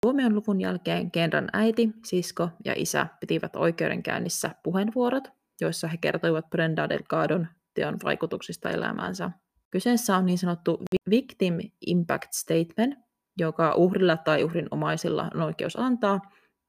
Tuomion 0.00 0.34
luvun 0.34 0.60
jälkeen 0.60 1.10
Kenran 1.10 1.48
äiti, 1.52 1.90
sisko 2.04 2.48
ja 2.64 2.72
isä 2.76 3.06
pitivät 3.20 3.56
oikeudenkäynnissä 3.56 4.50
puheenvuorot, 4.62 5.28
joissa 5.60 5.88
he 5.88 5.96
kertoivat 5.96 6.50
Brenda 6.50 6.88
Delgadon 6.88 7.46
teon 7.74 7.96
vaikutuksista 8.04 8.70
elämäänsä. 8.70 9.30
Kyseessä 9.70 10.16
on 10.16 10.26
niin 10.26 10.38
sanottu 10.38 10.82
Victim 11.10 11.58
Impact 11.86 12.32
Statement, 12.32 12.98
joka 13.38 13.74
uhrilla 13.74 14.16
tai 14.16 14.44
uhrin 14.44 14.68
omaisilla 14.70 15.30
on 15.34 15.42
oikeus 15.42 15.76
antaa, 15.76 16.20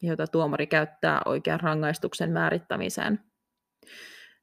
jota 0.02 0.28
tuomari 0.28 0.68
käyttää 0.68 1.22
oikean 1.26 1.60
rangaistuksen 1.60 2.32
määrittämiseen. 2.32 3.20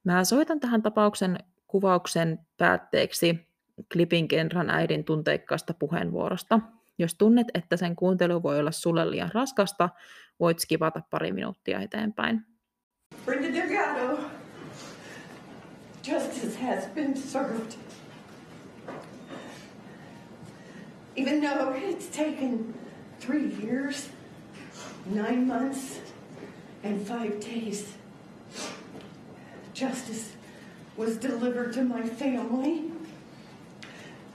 Mä 0.04 0.24
soitan 0.24 0.60
tähän 0.60 0.82
tapauksen 0.82 1.38
kuvauksen 1.66 2.38
päätteeksi 2.56 3.48
klipin 3.92 4.28
Kenran 4.28 4.70
äidin 4.70 5.04
tunteikkaasta 5.04 5.74
puheenvuorosta. 5.74 6.60
Jos 6.98 7.14
tunnet, 7.14 7.46
että 7.54 7.76
sen 7.76 7.96
kuuntelu 7.96 8.42
voi 8.42 8.58
olla 8.58 8.70
sulle 8.70 9.10
liian 9.10 9.30
raskasta, 9.34 9.88
voit 10.40 10.58
skipata 10.58 11.02
pari 11.10 11.32
minuuttia 11.32 11.80
eteenpäin. 11.80 12.46
Brenda 13.24 13.48
Delgado, 13.48 14.20
justice 16.08 16.58
has 16.62 16.86
been 16.94 17.16
served. 17.16 17.72
Even 21.16 21.40
though 21.40 21.74
it's 21.74 22.06
taken 22.16 22.74
three 23.26 23.50
years, 23.62 24.10
nine 25.06 25.46
months 25.46 26.00
and 26.82 27.06
five 27.06 27.40
days. 27.40 27.94
Justice 29.74 30.32
was 30.96 31.16
delivered 31.16 31.72
to 31.74 31.84
my 31.84 32.02
family, 32.02 32.90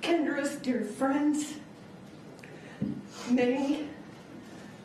Kendra's 0.02 0.56
dear 0.56 0.84
friends, 0.84 1.56
many 3.30 3.88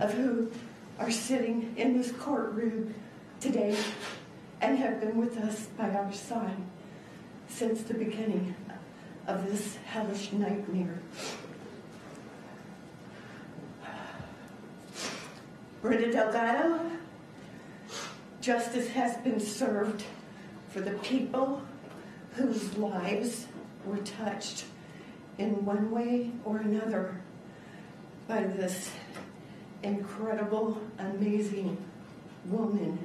of 0.01 0.13
who 0.15 0.51
are 0.99 1.11
sitting 1.11 1.75
in 1.77 1.97
this 1.97 2.11
courtroom 2.13 2.95
today 3.41 3.77
and 4.61 4.79
have 4.79 5.01
been 5.01 5.17
with 5.17 5.39
us 5.39 5.67
by 5.79 5.89
our 5.91 6.13
side 6.13 6.57
since 7.49 7.83
the 7.83 7.95
beginning 7.95 8.55
of 9.27 9.47
this 9.47 9.77
hellish 9.87 10.33
nightmare. 10.33 10.99
Brenda 15.81 16.11
Delgado, 16.11 16.81
justice 18.41 18.89
has 18.89 19.17
been 19.19 19.39
served 19.39 20.03
for 20.71 20.81
the 20.81 20.91
people 20.99 21.63
whose 22.33 22.77
lives 22.77 23.47
were 23.85 23.99
touched 23.99 24.65
in 25.39 25.65
one 25.65 25.93
way 25.93 26.33
or 26.45 26.59
another 26.59 27.21
by 28.27 28.43
this 28.43 28.91
incredible, 29.85 30.81
amazing 30.99 31.77
woman, 32.47 32.99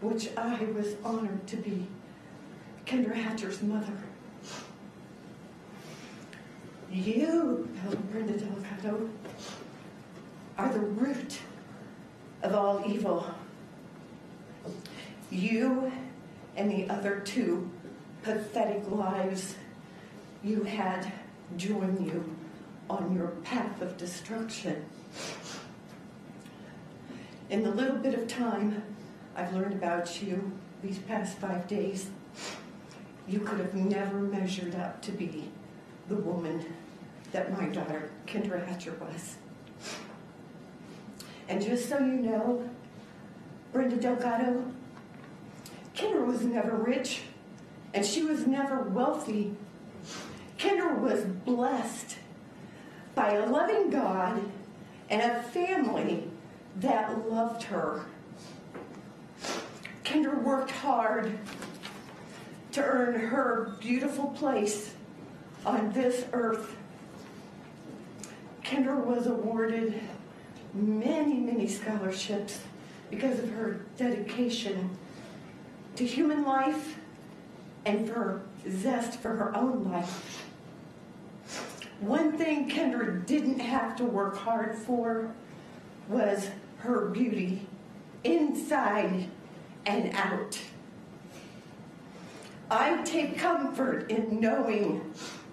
which 0.00 0.36
I 0.36 0.64
was 0.64 0.96
honored 1.04 1.46
to 1.46 1.56
be 1.56 1.86
Kendra 2.86 3.14
Hatcher's 3.14 3.62
mother. 3.62 3.92
You, 6.90 7.68
Brenda 8.10 8.32
Delgado, 8.32 9.08
are 10.60 10.72
the 10.74 10.80
root 10.80 11.38
of 12.42 12.54
all 12.54 12.82
evil. 12.86 13.26
You 15.30 15.90
and 16.54 16.70
the 16.70 16.92
other 16.92 17.20
two 17.20 17.70
pathetic 18.22 18.90
lives 18.90 19.54
you 20.44 20.64
had 20.64 21.10
join 21.56 22.04
you 22.04 22.36
on 22.90 23.14
your 23.14 23.28
path 23.42 23.80
of 23.80 23.96
destruction. 23.96 24.84
In 27.48 27.62
the 27.62 27.70
little 27.70 27.96
bit 27.96 28.14
of 28.14 28.28
time 28.28 28.82
I've 29.34 29.54
learned 29.54 29.72
about 29.72 30.22
you 30.22 30.52
these 30.82 30.98
past 30.98 31.38
five 31.38 31.66
days, 31.68 32.10
you 33.26 33.40
could 33.40 33.60
have 33.60 33.74
never 33.74 34.18
measured 34.18 34.74
up 34.74 35.00
to 35.02 35.12
be 35.12 35.50
the 36.08 36.16
woman 36.16 36.66
that 37.32 37.50
my 37.58 37.66
daughter, 37.68 38.10
Kendra 38.26 38.66
Hatcher, 38.66 38.92
was. 39.00 39.36
And 41.50 41.60
just 41.60 41.88
so 41.88 41.98
you 41.98 42.14
know, 42.14 42.70
Brenda 43.72 43.96
Delgado, 43.96 44.64
Kendra 45.96 46.24
was 46.24 46.42
never 46.42 46.76
rich, 46.76 47.22
and 47.92 48.06
she 48.06 48.22
was 48.22 48.46
never 48.46 48.82
wealthy. 48.82 49.56
Kendra 50.58 50.96
was 50.96 51.24
blessed 51.24 52.18
by 53.16 53.32
a 53.32 53.46
loving 53.46 53.90
God 53.90 54.40
and 55.10 55.22
a 55.22 55.42
family 55.42 56.30
that 56.76 57.28
loved 57.28 57.64
her. 57.64 58.04
Kendra 60.04 60.40
worked 60.40 60.70
hard 60.70 61.36
to 62.70 62.80
earn 62.80 63.18
her 63.18 63.74
beautiful 63.80 64.28
place 64.28 64.94
on 65.66 65.92
this 65.94 66.24
earth. 66.32 66.76
Kendra 68.62 69.04
was 69.04 69.26
awarded 69.26 70.00
many, 70.74 71.34
many 71.34 71.66
scholarships 71.66 72.60
because 73.10 73.38
of 73.38 73.50
her 73.50 73.80
dedication 73.96 74.90
to 75.96 76.06
human 76.06 76.44
life 76.44 76.98
and 77.84 78.08
for 78.08 78.42
zest 78.68 79.18
for 79.20 79.30
her 79.36 79.56
own 79.56 79.90
life. 79.90 80.46
One 82.00 82.36
thing 82.38 82.70
Kendra 82.70 83.24
didn't 83.26 83.58
have 83.58 83.96
to 83.96 84.04
work 84.04 84.38
hard 84.38 84.74
for 84.74 85.34
was 86.08 86.48
her 86.78 87.08
beauty, 87.10 87.66
inside 88.24 89.28
and 89.86 90.14
out. 90.14 90.58
I 92.70 93.02
take 93.02 93.36
comfort 93.36 94.10
in 94.10 94.40
knowing 94.40 95.12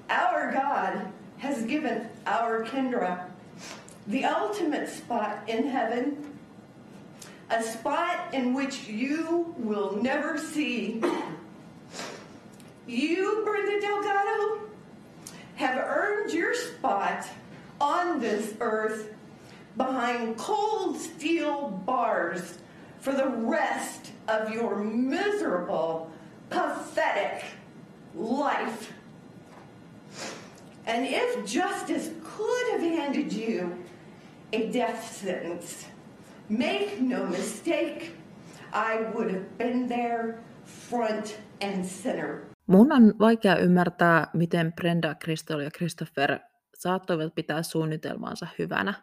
our 0.10 0.51
God 0.53 1.12
has 1.39 1.63
given 1.63 2.08
our 2.25 2.63
Kendra 2.63 3.27
the 4.08 4.24
ultimate 4.24 4.89
spot 4.89 5.39
in 5.48 5.67
heaven, 5.67 6.38
a 7.50 7.62
spot 7.62 8.34
in 8.34 8.54
which 8.54 8.88
you 8.88 9.54
will 9.58 10.02
never 10.02 10.38
see. 10.38 11.02
You, 12.88 13.41
Brenda 13.43 13.82
Delgado, 13.82 14.62
have 15.56 15.78
earned 15.78 16.32
your 16.32 16.54
spot 16.54 17.28
on 17.82 18.20
this 18.20 18.54
earth 18.62 19.13
behind 19.76 20.38
cold 20.38 20.98
steel 20.98 21.70
bars 21.86 22.60
for 23.00 23.13
the 23.13 23.28
rest 23.28 24.12
of 24.28 24.54
your 24.54 24.78
miserable, 24.78 26.12
pathetic 26.50 27.43
life. 28.15 28.93
And 30.86 31.06
if 31.06 31.46
justice 31.46 32.10
could 32.24 32.72
have 32.72 32.82
handed 32.82 33.34
you 33.34 33.84
a 34.54 34.74
death 34.74 35.02
sentence, 35.02 35.88
make 36.50 36.98
no 37.02 37.26
mistake, 37.26 38.14
I 38.74 39.04
would 39.14 39.32
have 39.32 39.46
been 39.58 39.88
there 39.88 40.40
front 40.90 41.40
and 41.62 41.84
center. 41.84 42.46
Mun 42.68 42.92
on 42.92 43.14
vaikea 43.20 43.56
ymmärtää, 43.56 44.28
miten 44.34 44.74
Brenda, 44.74 45.16
Crystal 45.16 45.60
ja 45.60 45.70
Christopher 45.72 46.40
saattoivat 46.78 47.36
pitää 47.36 47.64
suunnitelmaansa 47.64 48.48
hyvänä. 48.60 48.94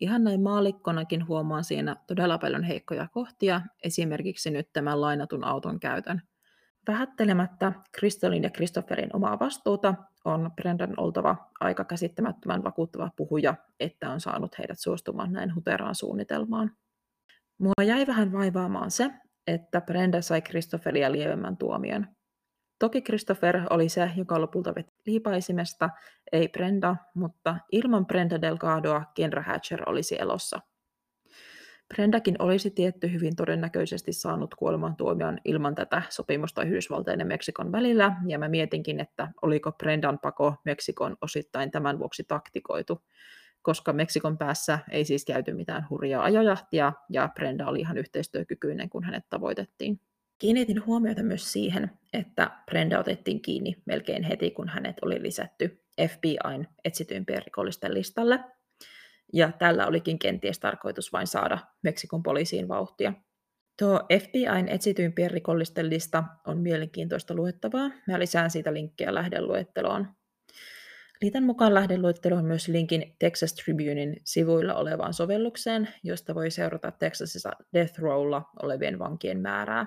Ihan 0.00 0.24
näin 0.24 0.42
maalikkonakin 0.42 1.28
huomaan 1.28 1.64
siinä 1.64 1.96
todella 2.06 2.38
paljon 2.38 2.62
heikkoja 2.62 3.08
kohtia, 3.12 3.60
esimerkiksi 3.84 4.50
nyt 4.50 4.72
tämän 4.72 5.00
lainatun 5.00 5.44
auton 5.44 5.80
käytön. 5.80 6.22
Vähättelemättä 6.88 7.72
Crystalin 7.98 8.42
ja 8.42 8.50
Christopherin 8.50 9.16
omaa 9.16 9.38
vastuuta 9.38 9.94
on 10.26 10.50
Brendan 10.56 10.94
oltava 10.96 11.36
aika 11.60 11.84
käsittämättömän 11.84 12.64
vakuuttava 12.64 13.10
puhuja, 13.16 13.54
että 13.80 14.10
on 14.10 14.20
saanut 14.20 14.58
heidät 14.58 14.78
suostumaan 14.78 15.32
näin 15.32 15.54
huteraan 15.54 15.94
suunnitelmaan. 15.94 16.70
Mua 17.58 17.84
jäi 17.84 18.06
vähän 18.06 18.32
vaivaamaan 18.32 18.90
se, 18.90 19.10
että 19.46 19.80
Brenda 19.80 20.22
sai 20.22 20.42
Christopheria 20.42 21.12
lievemmän 21.12 21.56
tuomion. 21.56 22.06
Toki 22.78 23.02
Christopher 23.02 23.60
oli 23.70 23.88
se, 23.88 24.10
joka 24.16 24.40
lopulta 24.40 24.74
veti 24.74 24.92
liipaisimesta, 25.06 25.90
ei 26.32 26.48
Brenda, 26.48 26.96
mutta 27.14 27.56
ilman 27.72 28.06
Brenda 28.06 28.40
Delgadoa 28.42 29.04
Kendra 29.14 29.42
Hatcher 29.42 29.90
olisi 29.90 30.16
elossa. 30.20 30.60
Brendakin 31.94 32.36
olisi 32.38 32.70
tietty 32.70 33.12
hyvin 33.12 33.36
todennäköisesti 33.36 34.12
saanut 34.12 34.54
kuolemantuomion 34.54 35.38
ilman 35.44 35.74
tätä 35.74 36.02
sopimusta 36.08 36.62
Yhdysvaltain 36.62 37.20
ja 37.20 37.26
Meksikon 37.26 37.72
välillä, 37.72 38.12
ja 38.26 38.38
mä 38.38 38.48
mietinkin, 38.48 39.00
että 39.00 39.28
oliko 39.42 39.72
Brendan 39.72 40.18
pako 40.18 40.54
Meksikon 40.64 41.16
osittain 41.20 41.70
tämän 41.70 41.98
vuoksi 41.98 42.24
taktikoitu, 42.24 43.02
koska 43.62 43.92
Meksikon 43.92 44.38
päässä 44.38 44.78
ei 44.90 45.04
siis 45.04 45.24
käyty 45.24 45.52
mitään 45.52 45.86
hurjaa 45.90 46.24
ajojahtia, 46.24 46.92
ja 47.10 47.28
Brenda 47.34 47.66
oli 47.66 47.80
ihan 47.80 47.98
yhteistyökykyinen, 47.98 48.88
kun 48.88 49.04
hänet 49.04 49.24
tavoitettiin. 49.30 50.00
Kiinnitin 50.38 50.86
huomiota 50.86 51.22
myös 51.22 51.52
siihen, 51.52 51.90
että 52.12 52.50
Brenda 52.66 52.98
otettiin 52.98 53.42
kiinni 53.42 53.82
melkein 53.84 54.22
heti, 54.22 54.50
kun 54.50 54.68
hänet 54.68 54.96
oli 55.02 55.22
lisätty 55.22 55.82
FBIn 56.08 56.68
etsityimpien 56.84 57.42
rikollisten 57.44 57.94
listalle. 57.94 58.40
Ja 59.32 59.52
tällä 59.52 59.86
olikin 59.86 60.18
kenties 60.18 60.58
tarkoitus 60.58 61.12
vain 61.12 61.26
saada 61.26 61.58
Meksikon 61.82 62.22
poliisiin 62.22 62.68
vauhtia. 62.68 63.12
Tuo 63.78 64.00
FBIn 64.22 64.68
etsityimpien 64.68 65.30
rikollisten 65.30 65.90
lista 65.90 66.24
on 66.46 66.58
mielenkiintoista 66.58 67.34
luettavaa. 67.34 67.90
Mä 68.06 68.18
lisään 68.18 68.50
siitä 68.50 68.74
linkkejä 68.74 69.14
lähdeluetteloon. 69.14 70.08
Liitän 71.22 71.44
mukaan 71.44 71.74
lähdeluetteloon 71.74 72.44
myös 72.44 72.68
linkin 72.68 73.16
Texas 73.18 73.54
Tribunein 73.54 74.20
sivuilla 74.24 74.74
olevaan 74.74 75.14
sovellukseen, 75.14 75.88
josta 76.02 76.34
voi 76.34 76.50
seurata 76.50 76.90
Texasissa 76.90 77.50
Death 77.74 77.98
Rowlla 77.98 78.42
olevien 78.62 78.98
vankien 78.98 79.40
määrää. 79.40 79.86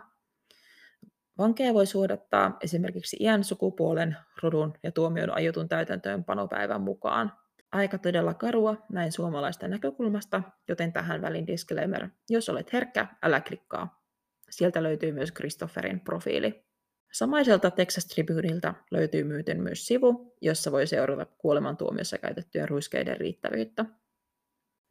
Vankeja 1.38 1.74
voi 1.74 1.86
suodattaa 1.86 2.58
esimerkiksi 2.64 3.18
iän, 3.20 3.44
sukupuolen, 3.44 4.18
rodun 4.44 4.74
ja 4.84 4.92
tuomion 4.92 5.30
aiotun 5.30 5.70
täytäntöön 5.70 6.24
panopäivän 6.24 6.82
mukaan. 6.82 7.34
Aika 7.72 7.98
todella 7.98 8.34
karua 8.34 8.86
näin 8.92 9.12
suomalaisten 9.12 9.72
näkökulmasta, 9.72 10.44
joten 10.68 10.94
tähän 10.94 11.22
välin 11.22 11.48
disclaimer. 11.48 12.10
Jos 12.30 12.50
olet 12.50 12.74
herkkä, 12.74 13.08
älä 13.24 13.42
klikkaa. 13.42 14.04
Sieltä 14.50 14.84
löytyy 14.84 15.12
myös 15.12 15.32
Christopherin 15.32 16.00
profiili. 16.00 16.66
Samaiselta 17.12 17.72
Texas 17.72 18.06
Tribuneilta 18.06 18.74
löytyy 18.92 19.24
myöten 19.24 19.62
myös 19.62 19.88
sivu, 19.88 20.36
jossa 20.42 20.72
voi 20.72 20.88
seurata 20.88 21.26
kuolemantuomiossa 21.26 22.18
käytettyjen 22.18 22.70
ruiskeiden 22.70 23.18
riittävyyttä. 23.18 23.86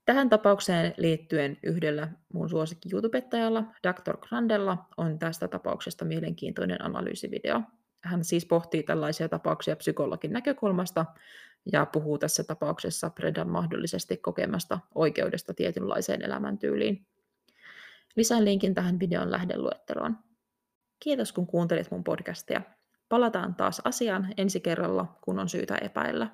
Tähän 0.04 0.28
tapaukseen 0.28 0.94
liittyen 0.96 1.58
yhdellä 1.62 2.08
mun 2.32 2.48
suosikki 2.48 2.88
YouTubettajalla, 2.92 3.62
Dr. 3.62 4.16
Grandella, 4.16 4.88
on 4.96 5.18
tästä 5.18 5.48
tapauksesta 5.48 6.04
mielenkiintoinen 6.04 6.84
analyysivideo. 6.84 7.62
Hän 8.04 8.24
siis 8.24 8.46
pohtii 8.46 8.82
tällaisia 8.82 9.28
tapauksia 9.28 9.76
psykologin 9.76 10.32
näkökulmasta 10.32 11.06
ja 11.72 11.86
puhuu 11.86 12.18
tässä 12.18 12.44
tapauksessa 12.44 13.10
Bredan 13.10 13.48
mahdollisesti 13.48 14.16
kokemasta 14.16 14.78
oikeudesta 14.94 15.54
tietynlaiseen 15.54 16.22
elämäntyyliin. 16.22 17.06
Lisään 18.16 18.44
linkin 18.44 18.74
tähän 18.74 19.00
videon 19.00 19.30
lähdeluetteloon. 19.30 20.16
Kiitos 21.00 21.32
kun 21.32 21.46
kuuntelit 21.46 21.90
mun 21.90 22.04
podcastia. 22.04 22.60
Palataan 23.08 23.54
taas 23.54 23.82
asiaan 23.84 24.34
ensi 24.36 24.60
kerralla, 24.60 25.18
kun 25.20 25.38
on 25.38 25.48
syytä 25.48 25.76
epäillä. 25.76 26.30